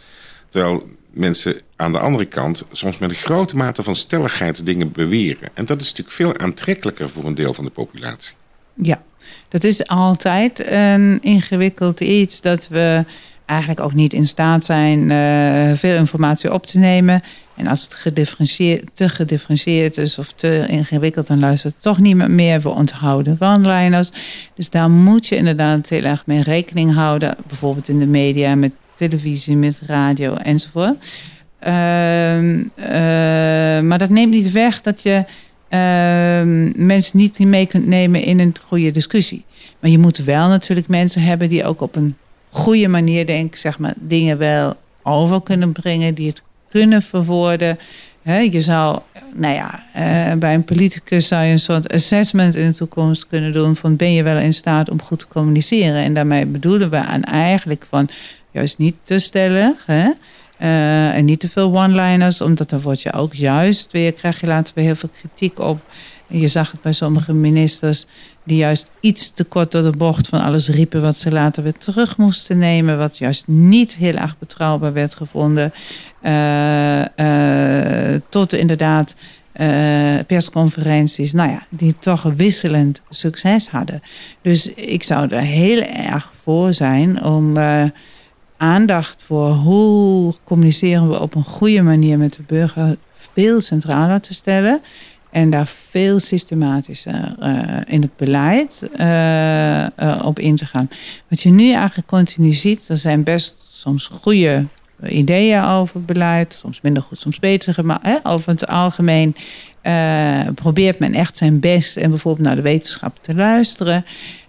Terwijl 0.49 0.88
mensen 1.11 1.61
aan 1.76 1.92
de 1.92 1.99
andere 1.99 2.25
kant 2.25 2.64
soms 2.73 2.99
met 2.99 3.11
een 3.11 3.16
grote 3.16 3.57
mate 3.57 3.83
van 3.83 3.94
stelligheid 3.94 4.66
dingen 4.66 4.92
beweren. 4.92 5.48
En 5.55 5.64
dat 5.64 5.81
is 5.81 5.88
natuurlijk 5.88 6.16
veel 6.16 6.38
aantrekkelijker 6.38 7.09
voor 7.09 7.25
een 7.25 7.35
deel 7.35 7.55
van 7.55 7.64
de 7.64 7.70
populatie. 7.70 8.35
Ja, 8.75 9.03
dat 9.49 9.64
is 9.64 9.87
altijd 9.87 10.66
een 10.71 11.18
ingewikkeld 11.23 12.01
iets 12.01 12.40
dat 12.40 12.68
we 12.68 13.05
eigenlijk 13.47 13.81
ook 13.81 13.95
niet 13.95 14.12
in 14.12 14.27
staat 14.27 14.64
zijn 14.64 15.11
uh, 15.11 15.77
veel 15.77 15.97
informatie 15.97 16.53
op 16.53 16.66
te 16.66 16.79
nemen. 16.79 17.23
En 17.57 17.66
als 17.66 17.83
het 17.83 17.95
gedifferentieerd, 17.95 18.90
te 18.92 19.09
gedifferentieerd 19.09 19.99
is 19.99 20.18
of 20.18 20.33
te 20.33 20.64
ingewikkeld, 20.68 21.27
dan 21.27 21.40
luistert 21.40 21.75
toch 21.79 21.99
niemand 21.99 22.31
meer. 22.31 22.61
We 22.61 22.68
onthouden 22.68 23.37
one-liners. 23.38 24.11
Dus 24.55 24.71
daar 24.71 24.90
moet 24.90 25.27
je 25.27 25.37
inderdaad 25.37 25.88
heel 25.88 26.03
erg 26.03 26.27
mee 26.27 26.42
rekening 26.42 26.95
houden. 26.95 27.37
Bijvoorbeeld 27.47 27.88
in 27.88 27.99
de 27.99 28.07
media, 28.07 28.55
met 28.55 28.73
televisie, 28.95 29.57
met 29.57 29.81
radio 29.87 30.35
enzovoort. 30.35 31.07
Uh, 31.66 32.53
uh, 32.53 32.64
maar 33.81 33.99
dat 33.99 34.09
neemt 34.09 34.33
niet 34.33 34.53
weg 34.53 34.81
dat 34.81 35.03
je 35.03 35.25
mensen 36.76 37.18
niet 37.18 37.38
mee 37.38 37.66
kunt 37.66 37.87
nemen 37.87 38.22
in 38.22 38.38
een 38.38 38.54
goede 38.62 38.90
discussie. 38.90 39.44
Maar 39.80 39.90
je 39.90 39.98
moet 39.98 40.18
wel 40.18 40.48
natuurlijk 40.48 40.88
mensen 40.88 41.22
hebben 41.22 41.48
die 41.48 41.64
ook 41.64 41.80
op 41.80 41.96
een 41.96 42.16
goede 42.48 42.88
manier, 42.88 43.26
denk 43.26 43.56
zeg 43.56 43.78
maar, 43.78 43.94
dingen 44.00 44.38
wel 44.38 44.76
over 45.02 45.42
kunnen 45.42 45.72
brengen, 45.72 46.14
die 46.14 46.28
het 46.28 46.42
kunnen 46.68 47.02
verwoorden. 47.02 47.78
je 48.24 48.61
zou, 48.61 48.98
nou 49.35 49.54
ja, 49.54 49.85
uh, 49.96 50.38
bij 50.38 50.54
een 50.54 50.64
politicus 50.64 51.28
zou 51.28 51.44
je 51.44 51.52
een 51.52 51.58
soort 51.58 51.92
assessment 51.92 52.54
in 52.54 52.66
de 52.66 52.76
toekomst 52.76 53.26
kunnen 53.26 53.52
doen 53.52 53.76
van 53.76 53.96
ben 53.96 54.12
je 54.12 54.22
wel 54.22 54.38
in 54.38 54.54
staat 54.54 54.90
om 54.90 55.02
goed 55.02 55.18
te 55.18 55.28
communiceren? 55.28 56.02
En 56.02 56.14
daarmee 56.14 56.46
bedoelen 56.46 56.90
we 56.90 56.98
aan 56.98 57.22
eigenlijk 57.22 57.85
van 57.88 58.08
juist 58.50 58.78
niet 58.78 58.94
te 59.02 59.18
stellig, 59.18 59.87
hè? 59.87 60.11
Uh, 60.62 61.14
en 61.14 61.25
niet 61.25 61.40
te 61.40 61.48
veel 61.48 61.77
one-liners, 61.77 62.40
omdat 62.40 62.70
dan 62.70 62.81
word 62.81 63.03
je 63.03 63.12
ook 63.12 63.35
juist 63.35 63.92
weer, 63.92 64.12
krijg 64.12 64.40
je 64.40 64.46
later 64.46 64.75
weer 64.75 64.85
heel 64.85 64.94
veel 64.94 65.09
kritiek 65.18 65.59
op. 65.59 65.81
Je 66.27 66.48
zag 66.48 66.70
het 66.70 66.81
bij 66.81 66.92
sommige 66.92 67.33
ministers 67.33 68.07
die 68.44 68.57
juist 68.57 68.88
iets 69.01 69.31
te 69.31 69.44
kort 69.44 69.72
door 69.72 69.83
de 69.83 69.96
bocht 69.96 70.29
van 70.29 70.40
alles 70.40 70.68
riepen 70.68 71.03
wat 71.03 71.16
ze 71.16 71.31
later 71.31 71.62
weer 71.62 71.79
terug 71.79 72.16
moesten 72.16 72.59
nemen, 72.59 72.98
wat 72.98 73.18
juist 73.18 73.48
niet 73.48 73.94
heel 73.94 74.14
erg 74.14 74.38
betrouwbaar 74.38 74.92
werd 74.92 75.14
gevonden. 75.14 75.72
Uh, 76.22 77.05
uh, 77.16 78.20
tot 78.29 78.53
inderdaad 78.53 79.14
persconferenties, 80.27 81.33
nou 81.33 81.51
ja, 81.51 81.66
die 81.68 81.94
toch 81.98 82.22
wisselend 82.22 83.01
succes 83.09 83.68
hadden. 83.68 84.03
Dus 84.42 84.75
ik 84.75 85.03
zou 85.03 85.29
er 85.29 85.40
heel 85.40 85.83
erg 85.83 86.31
voor 86.35 86.72
zijn 86.72 87.25
om 87.25 87.57
aandacht 88.62 89.22
voor 89.22 89.51
hoe 89.51 90.35
communiceren 90.44 91.09
we 91.09 91.20
op 91.20 91.35
een 91.35 91.44
goede 91.44 91.83
manier 91.83 92.18
met 92.18 92.33
de 92.33 92.42
burger 92.46 92.96
veel 93.12 93.61
centraler 93.61 94.20
te 94.20 94.35
stellen. 94.35 94.81
En 95.31 95.51
daar 95.51 95.66
veel 95.66 96.20
systematischer 96.20 97.35
uh, 97.40 97.57
in 97.87 98.01
het 98.03 98.16
beleid 98.16 98.88
uh, 98.96 99.81
uh, 99.81 100.22
op 100.25 100.38
in 100.38 100.57
te 100.57 100.66
gaan. 100.66 100.88
Wat 101.29 101.40
je 101.40 101.51
nu 101.51 101.72
eigenlijk 101.72 102.09
continu 102.09 102.53
ziet, 102.53 102.88
er 102.88 102.96
zijn 102.96 103.22
best 103.22 103.66
soms 103.70 104.07
goede 104.07 104.66
ideeën 105.09 105.64
over 105.64 106.05
beleid. 106.05 106.53
Soms 106.53 106.81
minder 106.81 107.03
goed, 107.03 107.18
soms 107.18 107.38
beter. 107.38 107.87
Maar 107.87 107.98
hè, 108.03 108.16
over 108.22 108.51
het 108.51 108.66
algemeen 108.66 109.37
probeert 110.55 110.98
men 110.98 111.14
echt 111.14 111.37
zijn 111.37 111.61
best 111.61 111.96
en 111.96 112.11
bijvoorbeeld 112.11 112.46
naar 112.46 112.57
de 112.57 112.62
wetenschap 112.62 113.18
te 113.20 113.35
luisteren. 113.35 114.05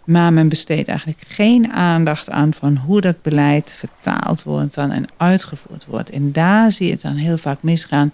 Maar 0.06 0.34
men 0.34 0.50
besteedt 0.50 0.88
eigenlijk 0.88 1.20
geen 1.28 1.74
aandacht 1.74 2.30
aan 2.30 2.54
van 2.54 2.78
hoe 2.78 3.02
dat 3.02 3.22
beleid 3.22 3.76
vertaald 3.78 4.44
wordt 4.44 4.76
dan 4.76 4.92
en 4.92 5.06
uitgevoerd 5.18 5.86
wordt. 5.86 6.10
En 6.10 6.32
daar 6.32 6.72
zie 6.72 6.86
je 6.86 6.92
het 6.92 7.02
dan 7.02 7.16
heel 7.16 7.38
vaak 7.38 7.58
misgaan 7.62 8.12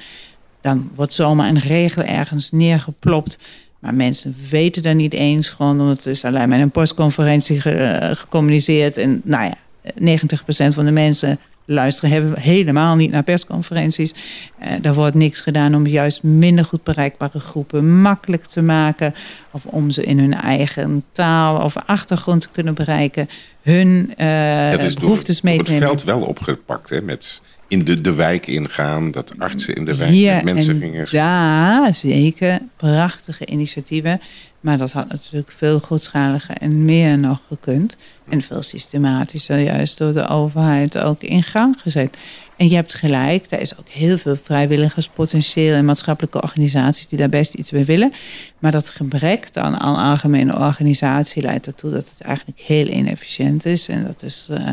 dan 0.62 0.92
wordt 0.96 1.14
zomaar 1.14 1.48
een 1.48 1.60
regel 1.60 2.04
ergens 2.04 2.52
neergeplopt. 2.52 3.38
Maar 3.80 3.94
mensen 3.94 4.36
weten 4.50 4.84
dat 4.84 4.96
niet 4.96 5.14
eens 5.14 5.50
gewoon, 5.50 5.80
omdat 5.80 5.98
het 5.98 6.06
is 6.06 6.26
alleen 6.26 6.50
maar 6.50 6.58
in 6.58 6.64
een 6.64 6.72
postconferentie 6.72 7.62
ge, 7.62 8.00
uh, 8.02 8.16
gecommuniceerd. 8.16 8.98
En 8.98 9.22
nou 9.24 9.44
ja, 9.44 9.58
90% 9.96 10.74
van 10.74 10.86
de 10.86 10.92
mensen 10.92 11.40
luisteren 11.70 12.10
hebben 12.10 12.40
helemaal 12.40 12.96
niet 12.96 13.12
naar 13.12 13.24
persconferenties. 13.24 14.14
Uh, 14.62 14.68
daar 14.82 14.94
wordt 14.94 15.16
niks 15.16 15.42
gedaan 15.42 15.76
om 15.76 15.88
juist 15.88 16.24
minder 16.24 16.66
goed 16.66 16.84
bereikbare 16.84 17.40
groepen 17.40 18.02
makkelijk 18.02 18.44
te 18.44 18.62
maken. 18.62 19.14
Of 19.52 19.66
om 19.66 19.92
ze 19.92 20.04
in 20.04 20.20
hun 20.20 20.34
eigen 20.34 21.04
taal 21.12 21.64
of 21.64 21.76
achtergrond 21.86 22.42
te 22.42 22.50
kunnen 22.52 22.74
bereiken. 22.74 23.30
Hun 23.62 24.14
uh, 24.18 24.96
behoeftes 25.00 25.42
mee 25.42 25.64
te 25.64 25.72
nemen. 25.72 25.88
het 25.90 26.02
veld 26.02 26.04
wel 26.04 26.22
opgepakt 26.22 26.90
hè, 26.90 27.02
met 27.02 27.42
in 27.70 27.80
de, 27.80 28.02
de 28.02 28.14
wijk 28.14 28.48
ingaan, 28.48 29.12
dat 29.12 29.34
artsen 29.38 29.76
in 29.76 29.86
de 29.86 29.96
wijk 29.96 30.12
ja, 30.12 30.36
met 30.36 30.44
mensen 30.44 30.80
gingen. 30.80 31.08
Ja, 31.10 31.94
zeker. 31.94 32.60
Prachtige 32.78 33.46
initiatieven. 33.46 34.22
Maar 34.60 34.78
dat 34.78 34.92
had 34.92 35.08
natuurlijk 35.08 35.52
veel 35.52 35.80
grootschaliger 35.80 36.58
en 36.58 36.86
meer 36.86 37.18
nog 37.18 37.42
gekund. 37.48 37.96
En 38.30 38.42
veel 38.42 38.62
systematischer 38.62 39.60
juist 39.60 39.98
door 39.98 40.14
de 40.14 40.28
overheid 40.28 40.98
ook 40.98 41.22
in 41.22 41.44
gang 41.44 41.82
gezet. 41.82 42.18
En 42.58 42.70
je 42.70 42.76
hebt 42.76 42.94
gelijk, 42.94 43.46
er 43.50 43.60
is 43.60 43.78
ook 43.78 43.88
heel 43.88 44.18
veel 44.18 44.36
vrijwilligerspotentieel 44.36 45.74
en 45.74 45.86
maatschappelijke 45.86 46.42
organisaties 46.42 47.08
die 47.08 47.20
daar 47.20 47.30
best 47.30 47.54
iets 47.54 47.72
mee 47.72 47.86
willen. 47.86 48.14
Maar 48.60 48.72
dat 48.72 48.90
gebrek 48.90 49.48
aan, 49.54 49.78
aan 49.78 49.96
algemene 49.96 50.58
organisatie 50.58 51.42
leidt 51.42 51.68
ertoe 51.68 51.92
dat 51.92 52.10
het 52.10 52.22
eigenlijk 52.22 52.60
heel 52.60 52.88
inefficiënt 52.88 53.66
is. 53.66 53.88
En 53.88 54.04
dat 54.06 54.24
is 54.24 54.48
uh, 54.52 54.70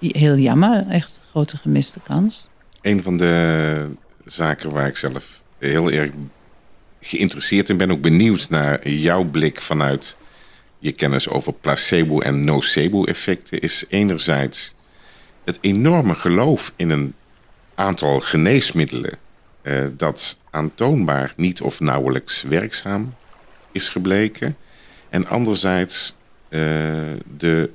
heel 0.00 0.36
jammer, 0.36 0.86
echt 0.88 1.16
een 1.16 1.28
grote 1.30 1.56
gemiste 1.56 2.00
kans. 2.00 2.48
Een 2.82 3.02
van 3.02 3.16
de 3.16 3.88
zaken 4.24 4.70
waar 4.70 4.86
ik 4.86 4.96
zelf 4.96 5.42
heel 5.58 5.90
erg 5.90 6.10
geïnteresseerd 7.00 7.68
in 7.68 7.76
ben, 7.76 7.90
ook 7.90 8.00
benieuwd 8.00 8.50
naar 8.50 8.88
jouw 8.88 9.24
blik 9.24 9.60
vanuit 9.60 10.16
je 10.78 10.92
kennis 10.92 11.28
over 11.28 11.52
placebo- 11.52 12.20
en 12.20 12.44
nocebo-effecten, 12.44 13.60
is 13.60 13.84
enerzijds 13.88 14.74
het 15.44 15.58
enorme 15.60 16.14
geloof 16.14 16.72
in 16.76 16.90
een 16.90 17.14
aantal 17.74 18.20
geneesmiddelen 18.20 19.18
eh, 19.62 19.86
dat 19.96 20.38
aantoonbaar 20.50 21.32
niet 21.36 21.60
of 21.60 21.80
nauwelijks 21.80 22.42
werkzaam 22.42 23.14
is 23.72 23.88
gebleken. 23.88 24.56
En 25.08 25.26
anderzijds 25.26 26.14
eh, 26.48 26.60
de 27.36 27.70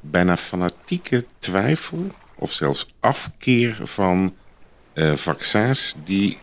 bijna 0.00 0.36
fanatieke 0.36 1.24
twijfel 1.38 2.06
of 2.34 2.52
zelfs 2.52 2.94
afkeer 3.00 3.78
van 3.82 4.34
uh, 4.94 5.14
vaccins 5.14 5.96
die 6.04 6.38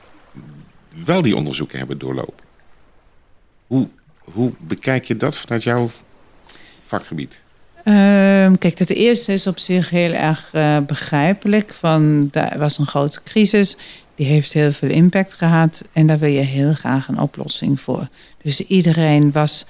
wel 1.05 1.21
die 1.21 1.36
onderzoeken 1.36 1.77
hebben 1.77 1.97
doorlopen. 1.97 2.45
Hoe, 3.67 3.88
hoe 4.19 4.51
bekijk 4.60 5.05
je 5.05 5.17
dat 5.17 5.36
vanuit 5.36 5.63
jouw 5.63 5.89
vakgebied? 6.79 7.43
Um, 7.88 8.58
kijk, 8.58 8.79
het 8.79 8.89
eerste 8.89 9.34
is 9.34 9.47
op 9.47 9.60
zich 9.60 9.89
heel 9.89 10.12
erg 10.12 10.53
uh, 10.53 10.79
begrijpelijk. 10.79 11.73
Van, 11.73 12.29
er 12.31 12.60
was 12.60 12.77
een 12.77 12.86
grote 12.86 13.23
crisis, 13.23 13.77
die 14.15 14.25
heeft 14.25 14.53
heel 14.53 14.71
veel 14.71 14.89
impact 14.89 15.34
gehad 15.34 15.81
en 15.93 16.08
daar 16.08 16.19
wil 16.19 16.29
je 16.29 16.41
heel 16.41 16.73
graag 16.73 17.08
een 17.08 17.19
oplossing 17.19 17.79
voor. 17.79 18.08
Dus 18.41 18.62
iedereen 18.62 19.31
was 19.31 19.65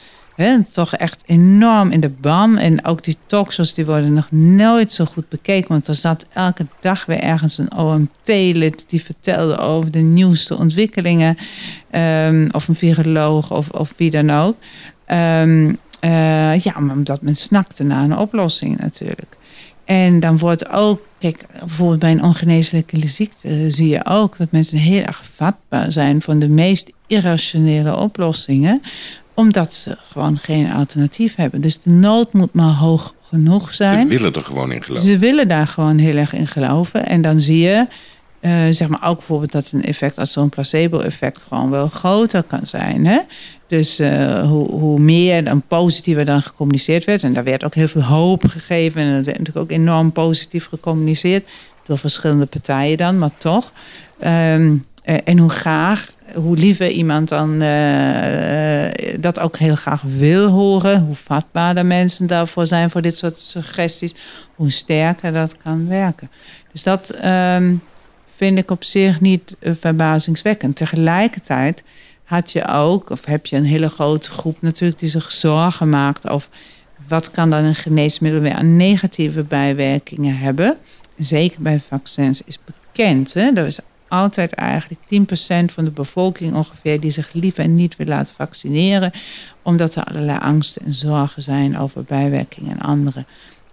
toch 0.72 0.96
echt 0.96 1.24
enorm 1.26 1.92
in 1.92 2.00
de 2.00 2.10
ban. 2.10 2.58
En 2.58 2.86
ook 2.86 3.04
die 3.04 3.18
talkshows 3.26 3.74
die 3.74 3.86
worden 3.86 4.14
nog 4.14 4.32
nooit 4.32 4.92
zo 4.92 5.06
goed 5.06 5.30
bekeken. 5.30 5.70
Want 5.70 5.88
er 5.88 5.96
zat 5.96 6.26
elke 6.34 6.66
dag 6.80 7.06
weer 7.06 7.20
ergens 7.20 7.58
een 7.58 7.78
OMT-lid 7.78 8.86
die 8.88 9.04
vertelde 9.04 9.58
over 9.58 9.92
de 9.92 10.00
nieuwste 10.00 10.58
ontwikkelingen. 10.58 11.38
Um, 11.92 12.50
of 12.52 12.68
een 12.68 12.76
viroloog 12.76 13.52
of, 13.52 13.70
of 13.70 13.94
wie 13.98 14.12
dan 14.12 14.30
ook. 14.30 14.56
Um, 15.08 15.78
uh, 16.02 16.58
ja, 16.58 16.74
omdat 16.78 17.22
men 17.22 17.36
snakte 17.36 17.84
naar 17.84 18.04
een 18.04 18.18
oplossing 18.18 18.78
natuurlijk. 18.78 19.38
En 19.86 20.20
dan 20.20 20.38
wordt 20.38 20.70
ook, 20.70 21.02
kijk, 21.20 21.46
bijvoorbeeld 21.60 22.00
bij 22.00 22.12
een 22.12 22.24
ongeneeslijke 22.24 23.08
ziekte 23.08 23.72
zie 23.72 23.88
je 23.88 24.06
ook 24.06 24.38
dat 24.38 24.52
mensen 24.52 24.78
heel 24.78 25.04
erg 25.04 25.26
vatbaar 25.26 25.92
zijn 25.92 26.22
van 26.22 26.40
de 26.40 26.50
meest 26.50 26.94
irrationele 27.08 27.98
oplossingen 27.98 28.82
omdat 29.36 29.74
ze 29.74 29.98
gewoon 30.02 30.38
geen 30.38 30.72
alternatief 30.72 31.36
hebben. 31.36 31.62
Dus 31.62 31.82
de 31.82 31.90
nood 31.90 32.34
moet 32.34 32.54
maar 32.54 32.74
hoog 32.74 33.14
genoeg 33.22 33.74
zijn. 33.74 34.10
Ze 34.10 34.18
willen 34.18 34.34
er 34.34 34.42
gewoon 34.42 34.72
in 34.72 34.84
geloven. 34.84 35.06
Ze 35.06 35.18
willen 35.18 35.48
daar 35.48 35.68
gewoon 35.68 35.98
heel 35.98 36.16
erg 36.16 36.34
in 36.34 36.48
geloven. 36.48 37.06
En 37.06 37.22
dan 37.22 37.40
zie 37.40 37.60
je, 37.60 37.88
uh, 38.42 38.66
zeg 38.70 38.88
maar 38.88 39.10
ook 39.10 39.18
bijvoorbeeld 39.18 39.52
dat 39.52 39.72
een 39.72 39.84
effect 39.84 40.18
als 40.18 40.32
zo'n 40.32 40.50
placebo-effect 40.50 41.42
gewoon 41.48 41.70
wel 41.70 41.88
groter 41.88 42.44
kan 42.44 42.68
zijn. 42.68 43.06
Hè? 43.06 43.20
Dus 43.68 44.00
uh, 44.00 44.48
hoe, 44.48 44.72
hoe 44.72 45.00
meer 45.00 45.44
dan 45.44 45.62
positiever 45.68 46.26
dan 46.26 46.42
gecommuniceerd 46.42 47.06
werd. 47.06 47.24
En 47.24 47.34
daar 47.34 47.44
werd 47.44 47.64
ook 47.64 47.74
heel 47.74 47.88
veel 47.88 48.04
hoop 48.04 48.46
gegeven. 48.48 49.02
En 49.02 49.16
dat 49.16 49.26
werd 49.26 49.38
natuurlijk 49.38 49.66
ook 49.66 49.78
enorm 49.78 50.12
positief 50.12 50.68
gecommuniceerd. 50.68 51.50
Door 51.84 51.98
verschillende 51.98 52.46
partijen 52.46 52.98
dan, 52.98 53.18
maar 53.18 53.38
toch. 53.38 53.72
Um, 54.26 54.86
uh, 55.06 55.18
en 55.24 55.38
hoe 55.38 55.50
graag, 55.50 56.16
hoe 56.34 56.58
liever 56.58 56.90
iemand 56.90 57.30
dan 57.30 57.64
uh, 57.64 58.86
dat 59.20 59.40
ook 59.40 59.58
heel 59.58 59.76
graag 59.76 60.02
wil 60.02 60.50
horen, 60.50 61.02
hoe 61.02 61.16
vatbaarder 61.16 61.86
mensen 61.86 62.28
daarvoor 62.28 62.68
zijn 62.68 62.90
voor 62.90 63.02
dit 63.02 63.18
soort 63.18 63.38
suggesties, 63.38 64.14
hoe 64.56 64.72
sterker 64.72 65.34
dat 65.34 65.58
kan 65.58 65.88
werken. 65.88 66.32
Dus 66.72 66.84
dat 66.84 67.26
um, 67.26 67.82
vind 68.36 68.58
ik 68.58 68.72
op 68.72 68.84
zich 68.84 69.22
niet 69.22 69.56
verbazingswekkend. 69.62 70.76
Tegelijkertijd 70.76 71.84
had 72.24 72.52
je 72.52 72.68
ook, 72.68 73.10
of 73.10 73.26
heb 73.26 73.46
je 73.46 73.56
een 73.56 73.66
hele 73.66 73.90
grote 73.90 74.32
groep 74.32 74.62
natuurlijk 74.62 75.00
die 75.00 75.10
zich 75.10 75.32
zorgen 75.32 75.90
maakt 75.90 76.28
over 76.28 76.50
wat 77.08 77.32
kan 77.32 77.50
dan 77.50 77.64
een 77.64 77.76
geneesmiddel 77.76 78.42
weer 78.42 78.54
aan 78.54 78.78
negatieve 78.78 79.44
bijwerkingen 79.44 80.38
hebben. 80.38 80.78
Zeker 81.18 81.62
bij 81.62 81.80
vaccins 81.80 82.42
is 82.46 82.60
bekend. 82.66 83.34
Hè? 83.34 83.52
Er 83.56 83.66
is 83.66 83.80
altijd 84.16 84.54
eigenlijk 84.54 85.02
10% 85.70 85.74
van 85.74 85.86
de 85.86 85.92
bevolking 85.92 86.56
ongeveer 86.56 87.00
die 87.00 87.12
zich 87.12 87.34
liever 87.34 87.68
niet 87.68 87.96
wil 87.96 88.08
laten 88.08 88.36
vaccineren, 88.36 89.12
omdat 89.62 89.96
er 89.96 90.04
allerlei 90.04 90.40
angsten 90.40 90.86
en 90.86 90.94
zorgen 90.94 91.42
zijn 91.42 91.78
over 91.78 92.04
bijwerkingen 92.04 92.72
en 92.72 92.82
andere. 92.82 93.26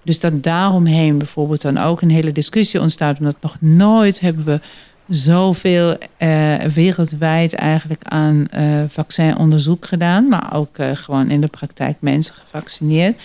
Dus 0.03 0.21
dat 0.21 0.43
daaromheen 0.43 1.19
bijvoorbeeld 1.19 1.63
dan 1.63 1.79
ook 1.79 2.01
een 2.01 2.11
hele 2.11 2.33
discussie 2.33 2.81
ontstaat, 2.81 3.19
omdat 3.19 3.37
nog 3.41 3.57
nooit 3.61 4.21
hebben 4.21 4.45
we 4.45 4.61
zoveel 5.09 5.97
uh, 6.19 6.57
wereldwijd 6.57 7.55
eigenlijk 7.55 8.03
aan 8.03 8.47
uh, 8.55 8.83
vaccinonderzoek 8.89 9.87
gedaan, 9.87 10.29
maar 10.29 10.55
ook 10.55 10.79
uh, 10.79 10.91
gewoon 10.93 11.31
in 11.31 11.41
de 11.41 11.47
praktijk 11.47 11.97
mensen 12.01 12.35
gevaccineerd. 12.35 13.21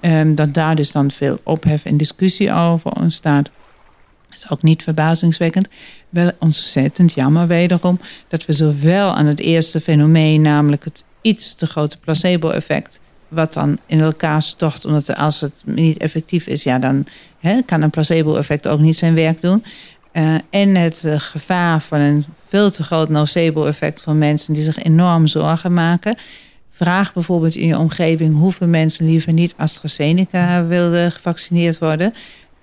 Um, 0.00 0.34
dat 0.34 0.54
daar 0.54 0.76
dus 0.76 0.92
dan 0.92 1.10
veel 1.10 1.38
ophef 1.42 1.84
en 1.84 1.96
discussie 1.96 2.52
over 2.52 2.92
ontstaat 2.92 3.50
is 4.32 4.50
ook 4.50 4.62
niet 4.62 4.82
verbazingswekkend. 4.82 5.68
Wel 6.08 6.30
ontzettend 6.38 7.12
jammer 7.12 7.46
wederom 7.46 8.00
dat 8.28 8.46
we 8.46 8.52
zowel 8.52 9.14
aan 9.14 9.26
het 9.26 9.40
eerste 9.40 9.80
fenomeen, 9.80 10.42
namelijk 10.42 10.84
het 10.84 11.04
iets 11.20 11.54
te 11.54 11.66
grote 11.66 11.98
placebo-effect, 11.98 13.00
wat 13.28 13.52
dan 13.52 13.78
in 13.86 14.00
elkaar 14.00 14.42
stort, 14.42 14.84
omdat 14.84 15.16
als 15.16 15.40
het 15.40 15.62
niet 15.64 15.98
effectief 15.98 16.46
is, 16.46 16.62
ja, 16.62 16.78
dan 16.78 17.06
hè, 17.40 17.62
kan 17.62 17.82
een 17.82 17.90
placebo-effect 17.90 18.68
ook 18.68 18.80
niet 18.80 18.96
zijn 18.96 19.14
werk 19.14 19.40
doen. 19.40 19.64
Uh, 20.12 20.34
en 20.50 20.74
het 20.74 21.02
uh, 21.06 21.14
gevaar 21.18 21.80
van 21.80 22.00
een 22.00 22.24
veel 22.48 22.70
te 22.70 22.82
groot 22.82 23.08
nocebo-effect 23.08 24.00
van 24.00 24.18
mensen 24.18 24.54
die 24.54 24.62
zich 24.62 24.78
enorm 24.78 25.26
zorgen 25.26 25.74
maken. 25.74 26.16
Vraag 26.70 27.12
bijvoorbeeld 27.12 27.54
in 27.54 27.66
je 27.66 27.78
omgeving 27.78 28.36
hoeveel 28.36 28.66
mensen 28.66 29.06
liever 29.06 29.32
niet 29.32 29.54
AstraZeneca 29.56 30.66
wilden 30.66 31.12
gevaccineerd 31.12 31.78
worden. 31.78 32.14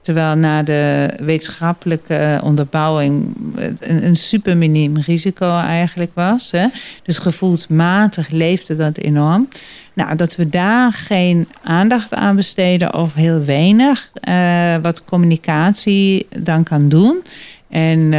Terwijl 0.09 0.35
na 0.35 0.63
de 0.63 1.13
wetenschappelijke 1.19 2.39
onderbouwing 2.43 3.35
een, 3.79 4.15
een 4.43 4.57
miniem 4.57 4.97
risico 4.97 5.57
eigenlijk 5.57 6.11
was. 6.13 6.51
Hè? 6.51 6.65
Dus 7.03 7.17
gevoelsmatig 7.19 8.29
leefde 8.29 8.75
dat 8.75 8.97
enorm. 8.97 9.47
Nou, 9.93 10.15
dat 10.15 10.35
we 10.35 10.49
daar 10.49 10.93
geen 10.93 11.47
aandacht 11.63 12.13
aan 12.13 12.35
besteden 12.35 12.93
of 12.93 13.13
heel 13.13 13.45
weinig, 13.45 14.11
uh, 14.29 14.75
wat 14.81 15.03
communicatie 15.03 16.27
dan 16.39 16.63
kan 16.63 16.89
doen. 16.89 17.23
En 17.69 18.13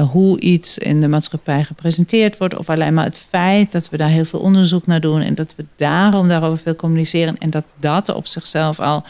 hoe 0.00 0.40
iets 0.40 0.78
in 0.78 1.00
de 1.00 1.08
maatschappij 1.08 1.64
gepresenteerd 1.64 2.38
wordt. 2.38 2.56
Of 2.56 2.70
alleen 2.70 2.94
maar 2.94 3.04
het 3.04 3.18
feit 3.28 3.72
dat 3.72 3.88
we 3.88 3.96
daar 3.96 4.08
heel 4.08 4.24
veel 4.24 4.40
onderzoek 4.40 4.86
naar 4.86 5.00
doen. 5.00 5.20
En 5.20 5.34
dat 5.34 5.54
we 5.56 5.64
daarom 5.76 6.28
daarover 6.28 6.58
veel 6.58 6.76
communiceren. 6.76 7.38
En 7.38 7.50
dat 7.50 7.64
dat 7.80 8.14
op 8.14 8.26
zichzelf 8.26 8.80
al 8.80 9.04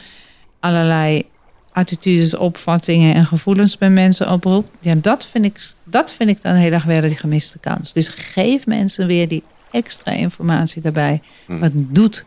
allerlei 0.61 1.27
attitudes, 1.73 2.37
opvattingen 2.37 3.15
en 3.15 3.27
gevoelens 3.27 3.79
bij 3.79 3.91
mensen 3.91 4.31
oproept. 4.31 4.69
Ja, 4.81 4.95
dat 4.95 5.27
vind 5.27 5.45
ik, 5.45 5.61
dat 5.85 6.13
vind 6.13 6.31
ik 6.31 6.43
dan 6.43 6.55
heel 6.55 6.73
erg 6.73 6.85
weer 6.85 7.03
die 7.03 7.17
gemiste 7.17 7.59
kans. 7.59 7.93
Dus 7.93 8.09
geef 8.09 8.67
mensen 8.67 9.07
weer 9.07 9.29
die 9.29 9.43
extra 9.71 10.13
informatie 10.13 10.83
daarbij. 10.83 11.21
Hmm. 11.47 11.61
Wat 11.61 11.71
doet 11.75 12.25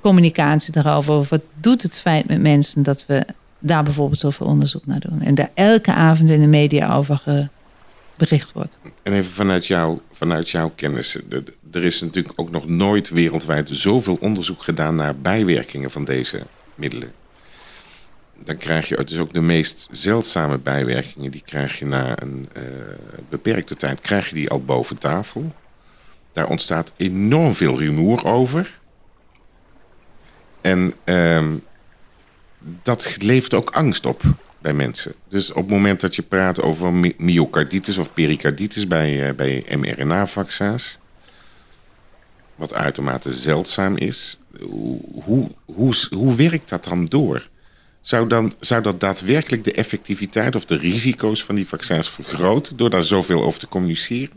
communicatie 0.00 0.72
daarover? 0.72 1.26
Wat 1.28 1.44
doet 1.60 1.82
het 1.82 1.98
feit 1.98 2.28
met 2.28 2.40
mensen 2.40 2.82
dat 2.82 3.06
we 3.06 3.24
daar 3.58 3.82
bijvoorbeeld 3.82 4.20
zoveel 4.20 4.46
onderzoek 4.46 4.86
naar 4.86 5.00
doen? 5.00 5.20
En 5.22 5.34
daar 5.34 5.50
elke 5.54 5.94
avond 5.94 6.30
in 6.30 6.40
de 6.40 6.46
media 6.46 6.94
over 6.94 7.48
bericht 8.14 8.52
wordt. 8.52 8.78
En 9.02 9.12
even 9.12 9.32
vanuit, 9.32 9.66
jou, 9.66 9.98
vanuit 10.10 10.50
jouw 10.50 10.72
kennis. 10.74 11.18
Er 11.72 11.84
is 11.84 12.00
natuurlijk 12.00 12.40
ook 12.40 12.50
nog 12.50 12.68
nooit 12.68 13.10
wereldwijd 13.10 13.68
zoveel 13.72 14.18
onderzoek 14.20 14.62
gedaan 14.62 14.94
naar 14.94 15.16
bijwerkingen 15.16 15.90
van 15.90 16.04
deze 16.04 16.42
middelen 16.74 17.12
dan 18.44 18.56
krijg 18.56 18.88
je, 18.88 18.96
is 19.04 19.18
ook 19.18 19.32
de 19.32 19.40
meest 19.40 19.88
zeldzame 19.90 20.58
bijwerkingen, 20.58 21.30
die 21.30 21.42
krijg 21.44 21.78
je 21.78 21.84
na 21.84 22.22
een 22.22 22.48
uh, 22.56 22.62
beperkte 23.28 23.76
tijd, 23.76 24.00
krijg 24.00 24.28
je 24.28 24.34
die 24.34 24.50
al 24.50 24.64
boven 24.64 24.98
tafel. 24.98 25.54
Daar 26.32 26.48
ontstaat 26.48 26.92
enorm 26.96 27.54
veel 27.54 27.78
rumoer 27.78 28.24
over. 28.24 28.80
En 30.60 30.94
uh, 31.04 31.48
dat 32.82 33.16
levert 33.18 33.54
ook 33.54 33.70
angst 33.70 34.06
op 34.06 34.22
bij 34.58 34.72
mensen. 34.72 35.14
Dus 35.28 35.50
op 35.50 35.56
het 35.56 35.70
moment 35.70 36.00
dat 36.00 36.14
je 36.14 36.22
praat 36.22 36.62
over 36.62 36.92
myocarditis 37.16 37.98
of 37.98 38.12
pericarditis 38.12 38.86
bij, 38.86 39.28
uh, 39.28 39.34
bij 39.34 39.64
mRNA-vaccins, 39.76 40.98
wat 42.54 42.74
uitermate 42.74 43.32
zeldzaam 43.32 43.96
is, 43.96 44.40
hoe, 44.60 45.00
hoe, 45.24 45.50
hoe, 45.64 45.94
hoe 46.10 46.36
werkt 46.36 46.68
dat 46.68 46.84
dan 46.84 47.04
door? 47.04 47.50
Zou, 48.02 48.28
dan, 48.28 48.52
zou 48.60 48.82
dat 48.82 49.00
daadwerkelijk 49.00 49.64
de 49.64 49.72
effectiviteit 49.72 50.54
of 50.54 50.64
de 50.64 50.76
risico's 50.76 51.44
van 51.44 51.54
die 51.54 51.66
vaccins 51.66 52.08
vergroten 52.08 52.76
door 52.76 52.90
daar 52.90 53.02
zoveel 53.02 53.44
over 53.44 53.60
te 53.60 53.68
communiceren? 53.68 54.30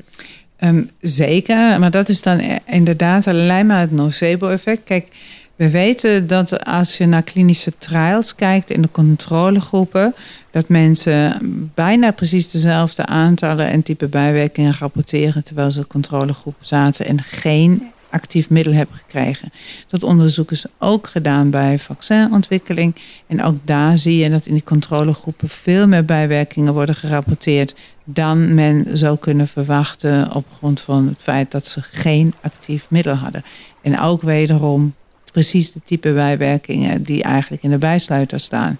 Ehm, 0.57 0.83
zeker, 1.01 1.79
maar 1.79 1.91
dat 1.91 2.09
is 2.09 2.21
dan 2.21 2.59
inderdaad 2.65 3.27
alleen 3.27 3.65
maar 3.65 3.79
het 3.79 3.91
nocebo-effect. 3.91 4.83
Kijk, 4.83 5.07
we 5.55 5.69
weten 5.69 6.27
dat 6.27 6.65
als 6.65 6.97
je 6.97 7.05
naar 7.05 7.23
klinische 7.23 7.77
trials 7.77 8.35
kijkt 8.35 8.69
in 8.69 8.81
de 8.81 8.91
controlegroepen, 8.91 10.15
dat 10.51 10.69
mensen 10.69 11.39
bijna 11.73 12.11
precies 12.11 12.49
dezelfde 12.49 13.05
aantallen 13.05 13.69
en 13.69 13.83
type 13.83 14.07
bijwerkingen 14.07 14.75
rapporteren 14.79 15.43
terwijl 15.43 15.71
ze 15.71 15.87
controlegroep 15.87 16.55
zaten 16.59 17.05
en 17.05 17.21
geen 17.21 17.91
actief 18.15 18.49
middel 18.49 18.73
hebben 18.73 18.95
gekregen. 18.95 19.51
Dat 19.87 20.03
onderzoek 20.03 20.51
is 20.51 20.65
ook 20.79 21.07
gedaan 21.07 21.49
bij 21.49 21.79
vaccinontwikkeling. 21.79 22.95
En 23.27 23.43
ook 23.43 23.55
daar 23.63 23.97
zie 23.97 24.17
je 24.17 24.29
dat 24.29 24.45
in 24.45 24.53
die 24.53 24.63
controlegroepen 24.63 25.49
veel 25.49 25.87
meer 25.87 26.05
bijwerkingen 26.05 26.73
worden 26.73 26.95
gerapporteerd 26.95 27.75
dan 28.05 28.53
men 28.53 28.97
zou 28.97 29.17
kunnen 29.17 29.47
verwachten 29.47 30.33
op 30.33 30.45
grond 30.57 30.81
van 30.81 31.07
het 31.07 31.21
feit 31.21 31.51
dat 31.51 31.65
ze 31.65 31.81
geen 31.81 32.33
actief 32.41 32.89
middel 32.89 33.15
hadden. 33.15 33.43
En 33.81 33.99
ook 33.99 34.21
wederom 34.21 34.93
precies 35.31 35.71
de 35.71 35.81
type 35.83 36.13
bijwerkingen 36.13 37.03
die 37.03 37.23
eigenlijk 37.23 37.63
in 37.63 37.69
de 37.69 37.77
bijsluiter 37.77 38.39
staan. 38.39 38.79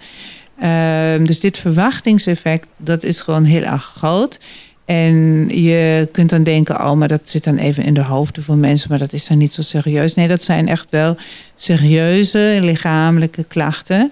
Ehm, 0.59 1.25
dus 1.25 1.39
dit 1.39 1.57
verwachtingseffect, 1.57 2.67
dat 2.77 3.03
is 3.03 3.21
gewoon 3.21 3.43
heel 3.43 3.61
erg 3.61 3.83
groot. 3.83 4.39
En 4.85 5.47
je 5.49 6.09
kunt 6.11 6.29
dan 6.29 6.43
denken, 6.43 6.75
oh, 6.75 6.93
maar 6.93 7.07
dat 7.07 7.29
zit 7.29 7.43
dan 7.43 7.57
even 7.57 7.83
in 7.83 7.93
de 7.93 8.03
hoofden 8.03 8.43
van 8.43 8.59
mensen, 8.59 8.89
maar 8.89 8.99
dat 8.99 9.13
is 9.13 9.27
dan 9.27 9.37
niet 9.37 9.53
zo 9.53 9.61
serieus. 9.61 10.13
Nee, 10.13 10.27
dat 10.27 10.43
zijn 10.43 10.67
echt 10.67 10.87
wel 10.89 11.17
serieuze 11.55 12.57
lichamelijke 12.61 13.43
klachten. 13.43 14.11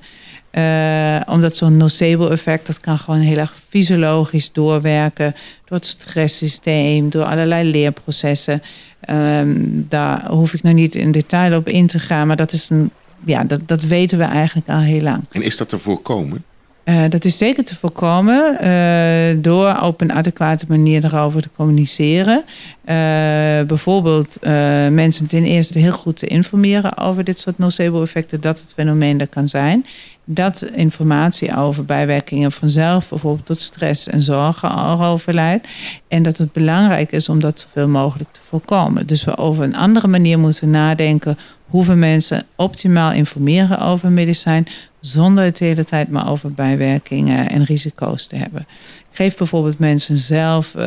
Uh, 0.51 1.19
omdat 1.25 1.55
zo'n 1.55 1.77
nocebo-effect, 1.77 2.65
dat 2.65 2.79
kan 2.79 2.97
gewoon 2.97 3.19
heel 3.19 3.37
erg 3.37 3.55
fysiologisch 3.69 4.51
doorwerken. 4.51 5.35
Door 5.65 5.77
het 5.77 5.85
stresssysteem, 5.85 7.09
door 7.09 7.23
allerlei 7.23 7.69
leerprocessen. 7.71 8.61
Um, 9.09 9.85
daar 9.89 10.27
hoef 10.29 10.53
ik 10.53 10.63
nog 10.63 10.73
niet 10.73 10.95
in 10.95 11.11
detail 11.11 11.57
op 11.57 11.67
in 11.67 11.87
te 11.87 11.99
gaan. 11.99 12.27
Maar 12.27 12.35
dat, 12.35 12.51
is 12.51 12.69
een, 12.69 12.91
ja, 13.25 13.43
dat, 13.43 13.67
dat 13.67 13.81
weten 13.81 14.17
we 14.17 14.23
eigenlijk 14.23 14.69
al 14.69 14.79
heel 14.79 15.01
lang. 15.01 15.23
En 15.31 15.41
is 15.41 15.57
dat 15.57 15.69
te 15.69 15.77
voorkomen? 15.77 16.43
Uh, 16.85 17.03
dat 17.09 17.25
is 17.25 17.37
zeker 17.37 17.63
te 17.63 17.75
voorkomen 17.75 18.57
uh, 18.61 19.43
door 19.43 19.79
op 19.81 20.01
een 20.01 20.11
adequate 20.11 20.65
manier 20.67 21.05
erover 21.05 21.41
te 21.41 21.49
communiceren. 21.55 22.43
Uh, 22.45 22.95
bijvoorbeeld 23.67 24.37
mensen 24.91 25.27
ten 25.27 25.43
eerste 25.43 25.79
heel 25.79 25.91
goed 25.91 26.17
te 26.17 26.27
informeren 26.27 26.97
over 26.97 27.23
dit 27.23 27.39
soort 27.39 27.57
nocebo-effecten, 27.57 28.41
dat 28.41 28.59
het 28.59 28.73
fenomeen 28.73 29.19
er 29.19 29.27
kan 29.27 29.47
zijn 29.47 29.85
dat 30.25 30.61
informatie 30.61 31.57
over 31.57 31.85
bijwerkingen 31.85 32.51
vanzelf 32.51 33.09
bijvoorbeeld 33.09 33.45
tot 33.45 33.59
stress 33.59 34.07
en 34.07 34.21
zorgen 34.21 34.69
erover 34.71 35.33
leidt. 35.33 35.67
En 36.07 36.23
dat 36.23 36.37
het 36.37 36.51
belangrijk 36.51 37.11
is 37.11 37.29
om 37.29 37.39
dat 37.39 37.59
zoveel 37.59 37.87
mogelijk 37.87 38.29
te 38.29 38.41
voorkomen. 38.43 39.07
Dus 39.07 39.23
we 39.23 39.37
over 39.37 39.63
een 39.63 39.75
andere 39.75 40.07
manier 40.07 40.39
moeten 40.39 40.69
nadenken 40.69 41.37
hoe 41.67 41.85
we 41.85 41.93
mensen 41.93 42.45
optimaal 42.55 43.11
informeren 43.11 43.79
over 43.79 44.11
medicijn. 44.11 44.67
Zonder 45.05 45.43
het 45.43 45.57
de 45.57 45.65
hele 45.65 45.83
tijd 45.83 46.09
maar 46.09 46.29
over 46.29 46.51
bijwerkingen 46.53 47.49
en 47.49 47.63
risico's 47.63 48.27
te 48.27 48.35
hebben. 48.35 48.67
Geef 49.11 49.37
bijvoorbeeld 49.37 49.79
mensen 49.79 50.17
zelf 50.17 50.73
uh, 50.75 50.83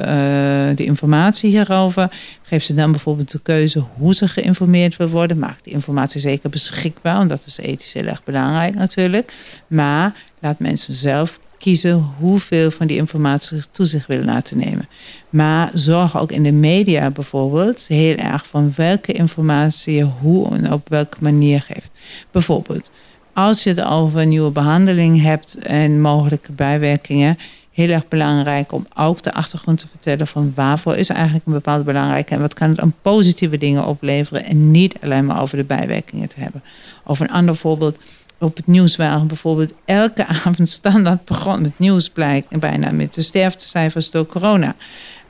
de 0.74 0.84
informatie 0.84 1.50
hierover. 1.50 2.10
Geef 2.42 2.62
ze 2.62 2.74
dan 2.74 2.90
bijvoorbeeld 2.90 3.30
de 3.30 3.40
keuze 3.42 3.84
hoe 3.96 4.14
ze 4.14 4.28
geïnformeerd 4.28 4.96
willen 4.96 5.12
worden. 5.12 5.38
Maak 5.38 5.58
die 5.62 5.72
informatie 5.72 6.20
zeker 6.20 6.50
beschikbaar, 6.50 7.16
want 7.16 7.28
dat 7.28 7.46
is 7.46 7.58
ethisch 7.58 7.92
heel 7.92 8.06
erg 8.06 8.24
belangrijk 8.24 8.74
natuurlijk. 8.74 9.32
Maar 9.66 10.14
laat 10.40 10.58
mensen 10.58 10.94
zelf 10.94 11.40
kiezen 11.58 11.94
hoeveel 12.18 12.70
van 12.70 12.86
die 12.86 12.96
informatie 12.96 13.62
toe 13.72 13.86
zich 13.86 14.06
willen 14.06 14.24
laten 14.24 14.58
nemen. 14.58 14.88
Maar 15.30 15.70
zorg 15.74 16.18
ook 16.18 16.32
in 16.32 16.42
de 16.42 16.52
media 16.52 17.10
bijvoorbeeld 17.10 17.86
heel 17.88 18.16
erg 18.16 18.46
van 18.46 18.72
welke 18.76 19.12
informatie 19.12 19.94
je 19.94 20.04
hoe 20.04 20.54
en 20.54 20.72
op 20.72 20.88
welke 20.88 21.16
manier 21.20 21.60
geeft. 21.60 21.90
Bijvoorbeeld, 22.30 22.90
als 23.36 23.62
je 23.62 23.68
het 23.68 23.82
over 23.82 24.20
een 24.20 24.28
nieuwe 24.28 24.50
behandeling 24.50 25.22
hebt 25.22 25.54
en 25.54 26.00
mogelijke 26.00 26.52
bijwerkingen, 26.52 27.38
heel 27.72 27.88
erg 27.88 28.08
belangrijk 28.08 28.72
om 28.72 28.86
ook 28.94 29.22
de 29.22 29.32
achtergrond 29.32 29.78
te 29.78 29.88
vertellen 29.88 30.26
van 30.26 30.52
waarvoor 30.54 30.96
is 30.96 31.08
eigenlijk 31.08 31.46
een 31.46 31.52
bepaalde 31.52 31.84
belangrijke 31.84 32.34
en 32.34 32.40
wat 32.40 32.54
kan 32.54 32.68
het 32.68 32.80
aan 32.80 32.94
positieve 33.02 33.58
dingen 33.58 33.86
opleveren 33.86 34.44
en 34.44 34.70
niet 34.70 34.96
alleen 35.02 35.26
maar 35.26 35.40
over 35.40 35.56
de 35.56 35.64
bijwerkingen 35.64 36.28
te 36.28 36.40
hebben. 36.40 36.62
Of 37.04 37.20
een 37.20 37.30
ander 37.30 37.56
voorbeeld 37.56 37.98
op 38.38 38.56
het 38.56 38.66
nieuws 38.66 38.96
waren 38.96 39.26
bijvoorbeeld 39.26 39.72
elke 39.84 40.26
avond 40.44 40.68
standaard 40.68 41.24
begon 41.24 41.62
met 41.62 41.78
nieuws 41.78 42.10
blijkt 42.10 42.58
bijna 42.58 42.90
met 42.90 43.14
de 43.14 43.22
sterftecijfers 43.22 44.10
door 44.10 44.26
corona. 44.26 44.74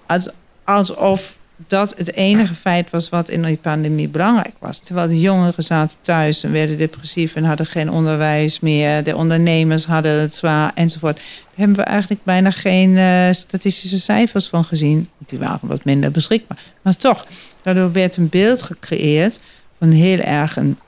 Als, 0.07 0.31
alsof 0.65 1.39
dat 1.57 1.95
het 1.97 2.13
enige 2.13 2.55
feit 2.55 2.91
was 2.91 3.09
wat 3.09 3.29
in 3.29 3.43
die 3.43 3.57
pandemie 3.57 4.09
belangrijk 4.09 4.55
was. 4.59 4.79
Terwijl 4.79 5.09
de 5.09 5.21
jongeren 5.21 5.63
zaten 5.63 5.99
thuis 6.01 6.43
en 6.43 6.53
werden 6.53 6.77
depressief 6.77 7.35
en 7.35 7.45
hadden 7.45 7.67
geen 7.67 7.91
onderwijs 7.91 8.61
meer. 8.61 9.05
De 9.05 9.17
ondernemers 9.17 9.87
hadden 9.87 10.21
het 10.21 10.35
zwaar 10.35 10.73
enzovoort. 10.75 11.17
Daar 11.17 11.25
hebben 11.55 11.77
we 11.77 11.83
eigenlijk 11.83 12.25
bijna 12.25 12.51
geen 12.51 12.91
uh, 12.91 13.33
statistische 13.33 14.01
cijfers 14.01 14.49
van 14.49 14.65
gezien. 14.65 15.09
Die 15.27 15.39
waren 15.39 15.69
wat 15.69 15.85
minder 15.85 16.11
beschikbaar. 16.11 16.59
Maar 16.83 16.97
toch, 16.97 17.27
daardoor 17.63 17.93
werd 17.93 18.17
een 18.17 18.29
beeld 18.29 18.63
gecreëerd 18.63 19.41
van 19.79 19.91
heel 19.91 20.19
erg 20.19 20.57
een 20.57 20.79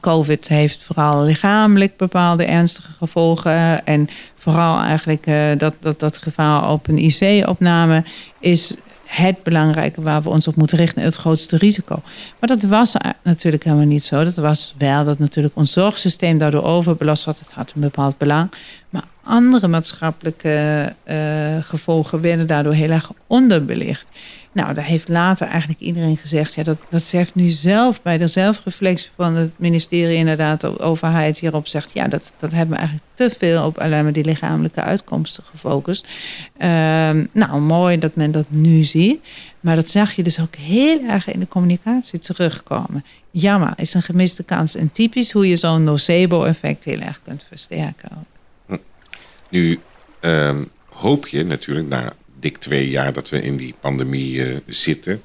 COVID 0.00 0.48
heeft 0.48 0.82
vooral 0.82 1.22
lichamelijk 1.22 1.96
bepaalde 1.96 2.44
ernstige 2.44 2.92
gevolgen. 2.92 3.86
En 3.86 4.08
vooral 4.34 4.80
eigenlijk 4.80 5.26
uh, 5.26 5.48
dat, 5.56 5.74
dat, 5.80 6.00
dat 6.00 6.16
gevaar 6.16 6.70
op 6.70 6.88
een 6.88 6.98
IC-opname 6.98 8.04
is 8.40 8.74
het 9.10 9.42
belangrijke 9.42 10.02
waar 10.02 10.22
we 10.22 10.28
ons 10.28 10.48
op 10.48 10.56
moeten 10.56 10.78
richten, 10.78 11.02
het 11.02 11.16
grootste 11.16 11.56
risico. 11.56 12.02
Maar 12.40 12.48
dat 12.48 12.62
was 12.62 12.94
natuurlijk 13.22 13.64
helemaal 13.64 13.86
niet 13.86 14.02
zo. 14.02 14.24
Dat 14.24 14.36
was 14.36 14.74
wel 14.78 15.04
dat 15.04 15.18
natuurlijk 15.18 15.56
ons 15.56 15.72
zorgsysteem 15.72 16.38
daardoor 16.38 16.62
overbelast 16.62 17.24
was. 17.24 17.40
Het 17.40 17.52
had 17.52 17.72
een 17.74 17.80
bepaald 17.80 18.18
belang. 18.18 18.50
Maar 18.90 19.04
andere 19.22 19.68
maatschappelijke 19.68 20.94
uh, 21.04 21.16
gevolgen 21.60 22.20
werden 22.20 22.46
daardoor 22.46 22.72
heel 22.72 22.90
erg 22.90 23.10
onderbelicht. 23.26 24.08
Nou, 24.52 24.74
daar 24.74 24.84
heeft 24.84 25.08
later 25.08 25.46
eigenlijk 25.46 25.80
iedereen 25.80 26.16
gezegd, 26.16 26.54
ja, 26.54 26.62
dat, 26.62 26.78
dat 26.88 27.02
ze 27.02 27.16
heeft 27.16 27.34
nu 27.34 27.48
zelf 27.48 28.02
bij 28.02 28.18
de 28.18 28.26
zelfreflectie 28.26 29.10
van 29.16 29.36
het 29.36 29.52
ministerie, 29.56 30.16
inderdaad, 30.16 30.60
de 30.60 30.78
overheid 30.80 31.38
hierop 31.38 31.66
zegt, 31.66 31.92
ja, 31.92 32.08
dat, 32.08 32.34
dat 32.38 32.50
hebben 32.50 32.70
we 32.70 32.80
eigenlijk 32.80 33.08
te 33.14 33.30
veel 33.38 33.64
op 33.64 33.78
alleen 33.78 34.02
maar 34.02 34.12
die 34.12 34.24
lichamelijke 34.24 34.80
uitkomsten 34.80 35.44
gefocust. 35.44 36.06
Ehm, 36.56 37.26
nou, 37.32 37.60
mooi 37.60 37.98
dat 37.98 38.14
men 38.14 38.30
dat 38.30 38.46
nu 38.48 38.84
ziet, 38.84 39.28
maar 39.60 39.74
dat 39.74 39.88
zag 39.88 40.12
je 40.12 40.22
dus 40.22 40.40
ook 40.40 40.54
heel 40.54 41.00
erg 41.08 41.28
in 41.28 41.40
de 41.40 41.48
communicatie 41.48 42.18
terugkomen. 42.18 43.04
Jammer, 43.30 43.72
is 43.76 43.94
een 43.94 44.02
gemiste 44.02 44.42
kans 44.42 44.74
en 44.74 44.90
typisch 44.90 45.32
hoe 45.32 45.48
je 45.48 45.56
zo'n 45.56 45.84
nocebo-effect 45.84 46.84
heel 46.84 47.00
erg 47.00 47.20
kunt 47.22 47.44
versterken. 47.48 48.26
Nu 49.48 49.80
ehm, 50.20 50.62
hoop 50.88 51.26
je 51.26 51.44
natuurlijk 51.44 51.88
na 51.88 52.12
dik 52.40 52.56
twee 52.56 52.88
jaar 52.88 53.12
dat 53.12 53.28
we 53.28 53.42
in 53.42 53.56
die 53.56 53.74
pandemie 53.80 54.34
uh, 54.34 54.56
zitten. 54.66 55.22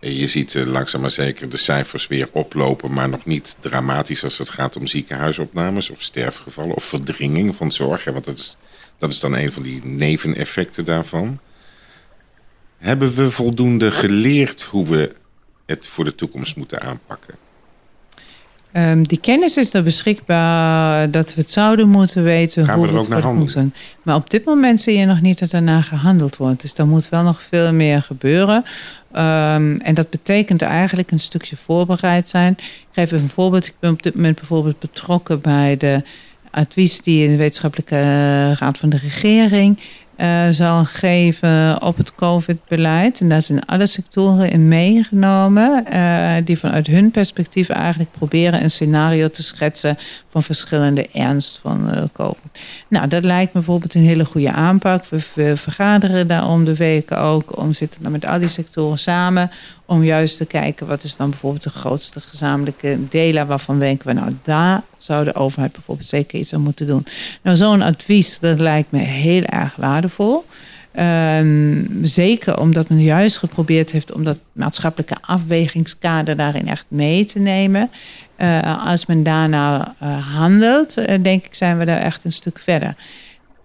Je 0.00 0.26
ziet 0.26 0.54
uh, 0.54 0.66
langzaam 0.66 1.00
maar 1.00 1.10
zeker 1.10 1.48
de 1.48 1.56
cijfers 1.56 2.06
weer 2.06 2.28
oplopen, 2.32 2.92
maar 2.92 3.08
nog 3.08 3.24
niet 3.24 3.56
dramatisch 3.60 4.24
als 4.24 4.38
het 4.38 4.50
gaat 4.50 4.76
om 4.76 4.86
ziekenhuisopnames 4.86 5.90
of 5.90 6.02
sterfgevallen 6.02 6.74
of 6.74 6.84
verdringing 6.84 7.56
van 7.56 7.72
zorg. 7.72 8.04
Want 8.04 8.24
dat 8.24 8.38
is, 8.38 8.56
dat 8.98 9.12
is 9.12 9.20
dan 9.20 9.36
een 9.36 9.52
van 9.52 9.62
die 9.62 9.84
neveneffecten 9.84 10.84
daarvan. 10.84 11.40
Hebben 12.78 13.14
we 13.14 13.30
voldoende 13.30 13.90
geleerd 13.90 14.62
hoe 14.62 14.88
we 14.88 15.12
het 15.66 15.88
voor 15.88 16.04
de 16.04 16.14
toekomst 16.14 16.56
moeten 16.56 16.80
aanpakken? 16.80 17.34
Um, 18.72 19.06
die 19.06 19.20
kennis 19.20 19.56
is 19.56 19.74
er 19.74 19.82
beschikbaar 19.82 21.10
dat 21.10 21.34
we 21.34 21.40
het 21.40 21.50
zouden 21.50 21.88
moeten 21.88 22.22
weten. 22.22 22.64
Gaan 22.64 22.78
hoe 22.78 22.86
we 22.86 22.92
er 22.92 22.98
ook 22.98 23.08
naar 23.08 23.22
handelen? 23.22 23.74
Maar 24.02 24.14
op 24.14 24.30
dit 24.30 24.44
moment 24.44 24.80
zie 24.80 24.98
je 24.98 25.06
nog 25.06 25.20
niet 25.20 25.38
dat 25.38 25.50
daarna 25.50 25.82
gehandeld 25.82 26.36
wordt. 26.36 26.60
Dus 26.60 26.78
er 26.78 26.86
moet 26.86 27.08
wel 27.08 27.22
nog 27.22 27.42
veel 27.42 27.72
meer 27.72 28.02
gebeuren. 28.02 28.64
Um, 29.12 29.80
en 29.80 29.94
dat 29.94 30.10
betekent 30.10 30.62
eigenlijk 30.62 31.10
een 31.10 31.20
stukje 31.20 31.56
voorbereid 31.56 32.28
zijn. 32.28 32.52
Ik 32.52 32.86
geef 32.92 33.04
even 33.04 33.22
een 33.22 33.28
voorbeeld. 33.28 33.66
Ik 33.66 33.74
ben 33.80 33.92
op 33.92 34.02
dit 34.02 34.14
moment 34.14 34.36
bijvoorbeeld 34.36 34.78
betrokken 34.78 35.40
bij 35.40 35.76
de 35.76 36.02
advies 36.50 37.00
die 37.00 37.24
in 37.24 37.30
de 37.30 37.36
wetenschappelijke 37.36 38.00
raad 38.52 38.78
van 38.78 38.88
de 38.88 38.96
regering 38.96 39.80
uh, 40.20 40.48
zal 40.50 40.84
geven 40.84 41.82
op 41.82 41.96
het 41.96 42.14
COVID-beleid. 42.14 43.20
En 43.20 43.28
daar 43.28 43.42
zijn 43.42 43.64
alle 43.66 43.86
sectoren 43.86 44.50
in 44.50 44.68
meegenomen, 44.68 45.84
uh, 45.92 46.34
die 46.44 46.58
vanuit 46.58 46.86
hun 46.86 47.10
perspectief 47.10 47.68
eigenlijk 47.68 48.10
proberen 48.10 48.62
een 48.62 48.70
scenario 48.70 49.28
te 49.28 49.42
schetsen 49.42 49.98
van 50.28 50.42
verschillende 50.42 51.08
ernst 51.12 51.58
van 51.58 51.90
uh, 51.90 52.02
COVID. 52.12 52.60
Nou, 52.88 53.08
dat 53.08 53.24
lijkt 53.24 53.46
me 53.46 53.52
bijvoorbeeld 53.52 53.94
een 53.94 54.02
hele 54.02 54.24
goede 54.24 54.52
aanpak. 54.52 55.04
We, 55.06 55.26
we 55.34 55.56
vergaderen 55.56 56.26
daar 56.26 56.48
om 56.48 56.64
de 56.64 56.76
weken 56.76 57.18
ook, 57.18 57.58
om 57.58 57.72
zitten 57.72 58.02
dan 58.02 58.12
met 58.12 58.26
al 58.26 58.38
die 58.38 58.48
sectoren 58.48 58.98
samen, 58.98 59.50
om 59.90 60.04
juist 60.04 60.36
te 60.36 60.44
kijken 60.44 60.86
wat 60.86 61.02
is 61.02 61.16
dan 61.16 61.30
bijvoorbeeld 61.30 61.62
de 61.62 61.70
grootste 61.70 62.20
gezamenlijke 62.20 62.98
delen 63.08 63.46
waarvan 63.46 63.78
denken 63.78 64.06
we 64.06 64.12
nou 64.12 64.32
daar 64.42 64.82
zou 64.96 65.24
de 65.24 65.34
overheid 65.34 65.72
bijvoorbeeld 65.72 66.08
zeker 66.08 66.38
iets 66.38 66.54
aan 66.54 66.60
moeten 66.60 66.86
doen. 66.86 67.06
Nou, 67.42 67.56
zo'n 67.56 67.82
advies, 67.82 68.38
dat 68.38 68.60
lijkt 68.60 68.90
me 68.90 68.98
heel 68.98 69.42
erg 69.42 69.76
waardevol. 69.76 70.44
Ehm, 70.92 71.84
zeker 72.02 72.60
omdat 72.60 72.88
men 72.88 73.02
juist 73.02 73.38
geprobeerd 73.38 73.92
heeft 73.92 74.12
om 74.12 74.24
dat 74.24 74.40
maatschappelijke 74.52 75.16
afwegingskader 75.20 76.36
daarin 76.36 76.68
echt 76.68 76.84
mee 76.88 77.24
te 77.24 77.38
nemen. 77.38 77.90
Uh, 78.38 78.86
als 78.86 79.06
men 79.06 79.22
daarna 79.22 79.94
uh, 80.02 80.36
handelt, 80.36 80.98
uh, 80.98 81.22
denk 81.22 81.44
ik, 81.44 81.54
zijn 81.54 81.78
we 81.78 81.84
daar 81.84 82.00
echt 82.00 82.24
een 82.24 82.32
stuk 82.32 82.58
verder. 82.58 82.94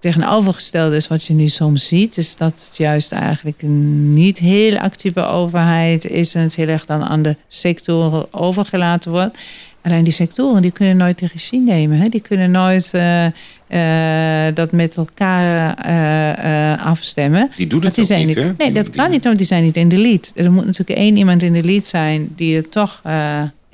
Tegenovergestelde 0.06 0.96
is 0.96 1.08
wat 1.08 1.26
je 1.26 1.34
nu 1.34 1.48
soms 1.48 1.88
ziet, 1.88 2.18
is 2.18 2.38
dat 2.38 2.64
het 2.66 2.78
juist 2.78 3.12
eigenlijk 3.12 3.62
een 3.62 4.14
niet 4.14 4.38
heel 4.38 4.78
actieve 4.78 5.26
overheid 5.26 6.06
is 6.06 6.36
en 6.36 6.42
het 6.42 6.56
heel 6.56 6.68
erg 6.68 6.86
dan 6.86 7.04
aan 7.04 7.22
de 7.22 7.36
sectoren 7.48 8.34
overgelaten 8.34 9.12
wordt. 9.12 9.38
Alleen 9.82 10.04
die 10.04 10.14
sectoren 10.14 10.62
die 10.62 10.72
kunnen 10.72 10.98
nooit 10.98 11.20
de 11.20 11.28
regie 11.34 11.62
nemen. 11.62 11.98
Hè? 11.98 12.10
Die 12.10 12.22
kunnen 12.22 12.52
nooit 12.52 12.92
uh, 12.96 13.26
uh, 13.26 14.56
dat 14.56 14.72
met 14.72 14.98
elkaar 14.98 15.78
uh, 15.88 16.86
afstemmen. 16.86 17.52
Die 17.56 17.68
doen 17.68 17.84
het 17.84 17.96
die 17.96 18.06
zijn 18.06 18.26
niet, 18.26 18.36
hè? 18.36 18.52
Nee, 18.58 18.72
dat 18.72 18.90
kan 18.90 19.10
niet, 19.10 19.24
want 19.24 19.38
die 19.38 19.46
zijn 19.46 19.64
niet 19.64 19.76
in 19.76 19.90
de 19.90 19.98
lead. 19.98 20.32
Er 20.36 20.52
moet 20.52 20.66
natuurlijk 20.66 21.00
één 21.00 21.18
iemand 21.18 21.44
in 21.44 21.54
de 21.54 21.64
lead 21.64 21.86
zijn 21.86 22.34
die 22.36 22.56
het 22.56 22.72
toch 22.72 23.02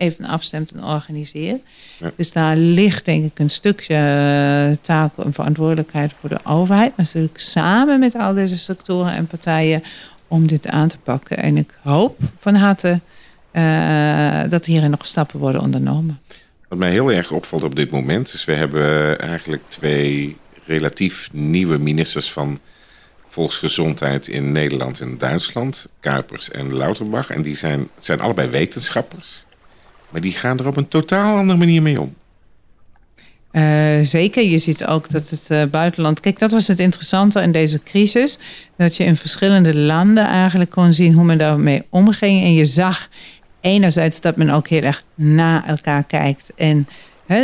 even 0.02 0.26
afstemt 0.26 0.72
en 0.72 0.84
organiseert. 0.84 1.62
Ja. 1.98 2.12
Dus 2.16 2.32
daar 2.32 2.56
ligt 2.56 3.06
denk 3.06 3.26
ik 3.26 3.40
een 3.40 3.50
stukje 3.50 4.78
taak 4.82 5.18
en 5.18 5.34
verantwoordelijkheid 5.34 6.14
voor 6.20 6.30
de 6.30 6.40
overheid. 6.44 6.98
Natuurlijk 6.98 7.40
samen 7.40 8.00
met 8.00 8.16
al 8.16 8.34
deze 8.34 8.58
sectoren 8.58 9.14
en 9.14 9.28
partijen 9.28 9.84
om 10.28 10.48
dit 10.48 10.68
aan 10.68 10.88
te 10.88 10.98
pakken. 10.98 11.38
En 11.38 11.58
ik 11.58 11.78
hoop 11.84 12.18
van 12.38 12.56
harte 12.56 13.00
uh, 13.54 14.42
dat 14.50 14.66
hierin 14.66 14.90
nog 14.90 15.06
stappen 15.06 15.40
worden 15.40 15.62
ondernomen. 15.62 16.20
Wat 16.68 16.78
mij 16.80 16.92
heel 16.92 17.12
erg 17.12 17.32
opvalt 17.32 17.64
op 17.64 17.76
dit 17.76 17.92
moment 17.92 18.34
is, 18.34 18.46
we 18.46 18.54
hebben 18.54 19.20
eigenlijk 19.20 19.62
twee 19.68 20.38
relatief 20.66 21.30
nieuwe 21.34 21.78
ministers 21.78 22.32
van 22.32 22.60
volksgezondheid 23.26 24.28
in 24.28 24.52
Nederland 24.52 25.02
en 25.02 25.18
Duitsland, 25.18 25.88
Kuipers 26.00 26.52
en 26.52 26.76
Lauterbach. 26.76 27.30
En 27.30 27.42
die 27.42 27.56
zijn, 27.56 27.90
zijn 28.00 28.22
allebei 28.22 28.50
wetenschappers, 28.50 29.46
maar 30.12 30.21
die 30.21 30.32
gaan 30.32 30.60
er 30.60 30.67
op 30.67 30.78
een 30.78 30.88
totaal 30.88 31.38
andere 31.38 31.60
manier 31.60 31.82
mee 31.82 32.02
om. 32.02 32.13
Uh, 33.52 34.00
zeker, 34.02 34.43
je 34.43 34.58
ziet 34.58 34.86
ook 34.86 35.10
dat 35.10 35.30
het 35.30 35.47
uh, 35.52 35.63
buitenland. 35.71 36.19
Kijk, 36.19 36.39
dat 36.39 36.52
was 36.52 36.67
het 36.67 36.80
interessante 36.80 37.41
in 37.41 37.52
deze 37.52 37.84
crisis. 37.84 38.38
Dat 38.78 38.95
je 38.95 39.04
in 39.04 39.17
verschillende 39.17 39.80
landen 39.80 40.26
eigenlijk 40.26 40.69
kon 40.69 40.93
zien 40.93 41.13
hoe 41.13 41.24
men 41.24 41.38
daarmee 41.38 41.84
omging. 41.89 42.43
En 42.43 42.54
je 42.54 42.65
zag 42.65 43.10
enerzijds 43.62 44.21
dat 44.21 44.36
men 44.36 44.50
ook 44.50 44.67
heel 44.67 44.82
erg 44.82 45.04
na 45.15 45.67
elkaar 45.67 46.04
kijkt. 46.04 46.52
En 46.56 46.88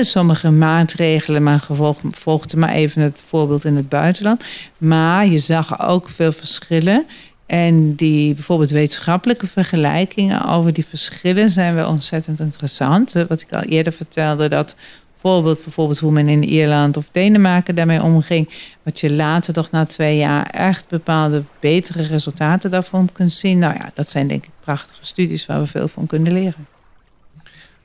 sommige 0.02 0.52
maatregelen, 0.52 1.44
maar 1.44 1.60
gevolg, 1.60 2.02
volgde 2.12 2.58
maar 2.58 2.74
even 2.74 3.02
het 3.02 3.24
voorbeeld 3.28 3.66
in 3.66 3.76
het 3.76 3.90
buitenland. 3.90 4.44
Maar 4.78 5.28
je 5.28 5.40
zag 5.40 5.88
ook 5.88 6.10
veel 6.10 6.32
verschillen. 6.32 7.06
En 7.48 7.96
die 7.96 8.34
bijvoorbeeld 8.34 8.70
wetenschappelijke 8.70 9.48
vergelijkingen 9.48 10.46
over 10.46 10.74
die 10.74 10.86
verschillen 10.86 11.50
zijn 11.50 11.76
wel 11.76 11.90
ontzettend 11.90 12.40
interessant. 12.40 13.14
Wat 13.28 13.42
ik 13.42 13.54
al 13.54 13.62
eerder 13.62 13.94
vertelde, 13.94 14.50
dat 14.50 14.76
voorbeeld 15.18 15.64
bijvoorbeeld 15.64 16.00
hoe 16.00 16.12
men 16.12 16.28
in 16.28 16.44
Ierland 16.44 16.98
of 16.98 17.10
Denemarken 17.12 17.76
daarmee 17.76 18.04
omging. 18.04 18.50
Wat 18.84 19.00
je 19.00 19.14
later 19.14 19.54
toch 19.54 19.72
na 19.72 19.86
twee 19.86 20.18
jaar 20.18 20.46
echt 20.46 20.88
bepaalde 20.88 21.44
betere 21.60 22.04
resultaten 22.04 22.72
daarvan 22.72 23.10
kunt 23.12 23.32
zien. 23.32 23.60
Nou 23.60 23.74
ja, 23.74 23.92
dat 23.94 24.10
zijn 24.10 24.28
denk 24.28 24.46
ik 24.46 24.52
prachtige 24.60 25.06
studies 25.06 25.46
waar 25.46 25.60
we 25.60 25.68
veel 25.68 25.88
van 25.88 26.08
kunnen 26.08 26.34
leren. 26.34 26.68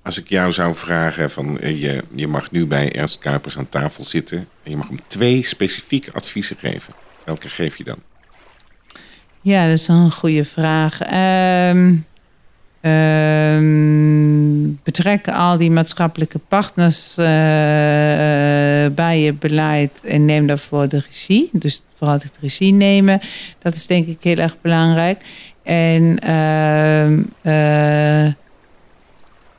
Als 0.02 0.18
ik 0.18 0.28
jou 0.28 0.52
zou 0.52 0.74
vragen 0.74 1.30
van 1.30 1.58
je, 1.60 2.02
je 2.14 2.26
mag 2.26 2.50
nu 2.50 2.66
bij 2.66 2.94
Ernst 2.94 3.18
Kuipers 3.18 3.58
aan 3.58 3.68
tafel 3.68 4.04
zitten 4.04 4.38
en 4.38 4.70
je 4.70 4.76
mag 4.76 4.88
hem 4.88 5.06
twee 5.06 5.46
specifieke 5.46 6.12
adviezen 6.12 6.56
geven. 6.56 6.94
Welke 7.24 7.48
geef 7.48 7.76
je 7.76 7.84
dan? 7.84 7.98
Ja, 9.42 9.68
dat 9.68 9.78
is 9.78 9.88
een 9.88 10.10
goede 10.10 10.44
vraag. 10.44 11.00
Um, 11.70 12.04
Um, 12.84 14.80
betrek 14.82 15.28
al 15.28 15.56
die 15.56 15.70
maatschappelijke 15.70 16.38
partners 16.38 17.18
uh, 17.18 17.24
bij 18.94 19.20
je 19.20 19.34
beleid 19.38 20.00
en 20.04 20.24
neem 20.24 20.46
daarvoor 20.46 20.88
de 20.88 21.02
regie. 21.08 21.48
Dus 21.52 21.82
vooral 21.94 22.18
de 22.18 22.24
regie 22.40 22.72
nemen, 22.72 23.20
dat 23.58 23.74
is 23.74 23.86
denk 23.86 24.06
ik 24.06 24.16
heel 24.20 24.36
erg 24.36 24.60
belangrijk. 24.60 25.22
En 25.62 26.18
uh, 27.42 28.32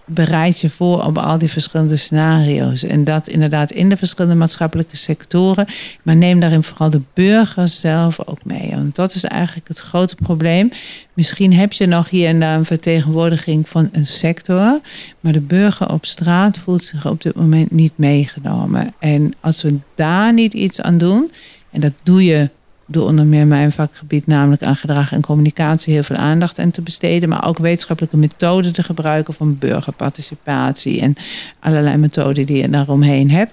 bereid 0.05 0.59
je 0.59 0.69
voor 0.69 1.03
op 1.03 1.17
al 1.17 1.37
die 1.37 1.49
verschillende 1.49 1.95
scenario's. 1.95 2.83
En 2.83 3.03
dat 3.03 3.27
inderdaad 3.27 3.71
in 3.71 3.89
de 3.89 3.97
verschillende 3.97 4.35
maatschappelijke 4.35 4.97
sectoren. 4.97 5.65
Maar 6.03 6.15
neem 6.15 6.39
daarin 6.39 6.63
vooral 6.63 6.89
de 6.89 7.01
burger 7.13 7.67
zelf 7.67 8.27
ook 8.27 8.45
mee. 8.45 8.69
Want 8.69 8.95
dat 8.95 9.15
is 9.15 9.23
eigenlijk 9.23 9.67
het 9.67 9.79
grote 9.79 10.15
probleem. 10.15 10.69
Misschien 11.13 11.53
heb 11.53 11.73
je 11.73 11.85
nog 11.85 12.09
hier 12.09 12.27
en 12.27 12.39
daar 12.39 12.57
een 12.57 12.65
vertegenwoordiging 12.65 13.69
van 13.69 13.89
een 13.91 14.05
sector. 14.05 14.79
Maar 15.19 15.33
de 15.33 15.41
burger 15.41 15.91
op 15.91 16.05
straat 16.05 16.57
voelt 16.57 16.83
zich 16.83 17.05
op 17.05 17.21
dit 17.21 17.35
moment 17.35 17.71
niet 17.71 17.93
meegenomen. 17.95 18.93
En 18.99 19.33
als 19.39 19.61
we 19.61 19.77
daar 19.95 20.33
niet 20.33 20.53
iets 20.53 20.81
aan 20.81 20.97
doen. 20.97 21.31
En 21.71 21.81
dat 21.81 21.93
doe 22.03 22.23
je 22.23 22.49
door 22.93 23.07
onder 23.07 23.25
meer 23.25 23.47
mijn 23.47 23.71
vakgebied, 23.71 24.27
namelijk 24.27 24.63
aan 24.63 24.75
gedrag 24.75 25.11
en 25.11 25.21
communicatie, 25.21 25.93
heel 25.93 26.03
veel 26.03 26.15
aandacht 26.15 26.59
aan 26.59 26.71
te 26.71 26.81
besteden. 26.81 27.29
Maar 27.29 27.47
ook 27.47 27.57
wetenschappelijke 27.57 28.17
methoden 28.17 28.73
te 28.73 28.83
gebruiken 28.83 29.33
van 29.33 29.57
burgerparticipatie 29.57 31.01
en 31.01 31.13
allerlei 31.59 31.97
methoden 31.97 32.45
die 32.45 32.57
je 32.57 32.69
daaromheen 32.69 33.31
hebt. 33.31 33.51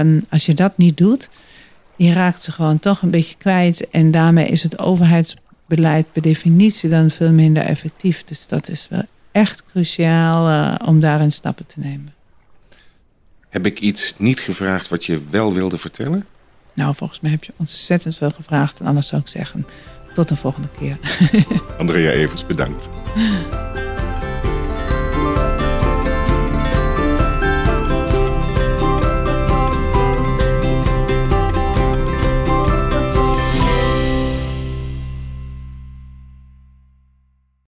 Um, 0.00 0.24
als 0.30 0.46
je 0.46 0.54
dat 0.54 0.78
niet 0.78 0.96
doet, 0.96 1.28
je 1.96 2.12
raakt 2.12 2.42
ze 2.42 2.52
gewoon 2.52 2.78
toch 2.78 3.02
een 3.02 3.10
beetje 3.10 3.36
kwijt. 3.36 3.90
En 3.90 4.10
daarmee 4.10 4.46
is 4.46 4.62
het 4.62 4.78
overheidsbeleid 4.78 6.12
per 6.12 6.22
definitie 6.22 6.88
dan 6.88 7.10
veel 7.10 7.32
minder 7.32 7.62
effectief. 7.62 8.22
Dus 8.22 8.48
dat 8.48 8.68
is 8.68 8.86
wel 8.90 9.04
echt 9.32 9.64
cruciaal 9.64 10.48
uh, 10.48 10.74
om 10.84 11.00
daarin 11.00 11.32
stappen 11.32 11.66
te 11.66 11.80
nemen. 11.80 12.14
Heb 13.48 13.66
ik 13.66 13.78
iets 13.78 14.14
niet 14.18 14.40
gevraagd 14.40 14.88
wat 14.88 15.04
je 15.04 15.22
wel 15.30 15.54
wilde 15.54 15.76
vertellen? 15.76 16.24
Nou, 16.78 16.94
volgens 16.94 17.20
mij 17.20 17.30
heb 17.30 17.44
je 17.44 17.52
ontzettend 17.56 18.16
veel 18.16 18.30
gevraagd. 18.30 18.80
En 18.80 18.86
anders 18.86 19.06
zou 19.06 19.22
ik 19.22 19.28
zeggen, 19.28 19.66
tot 20.14 20.28
de 20.28 20.36
volgende 20.36 20.68
keer. 20.78 20.98
Andrea 21.78 22.10
Evers, 22.10 22.46
bedankt. 22.46 22.88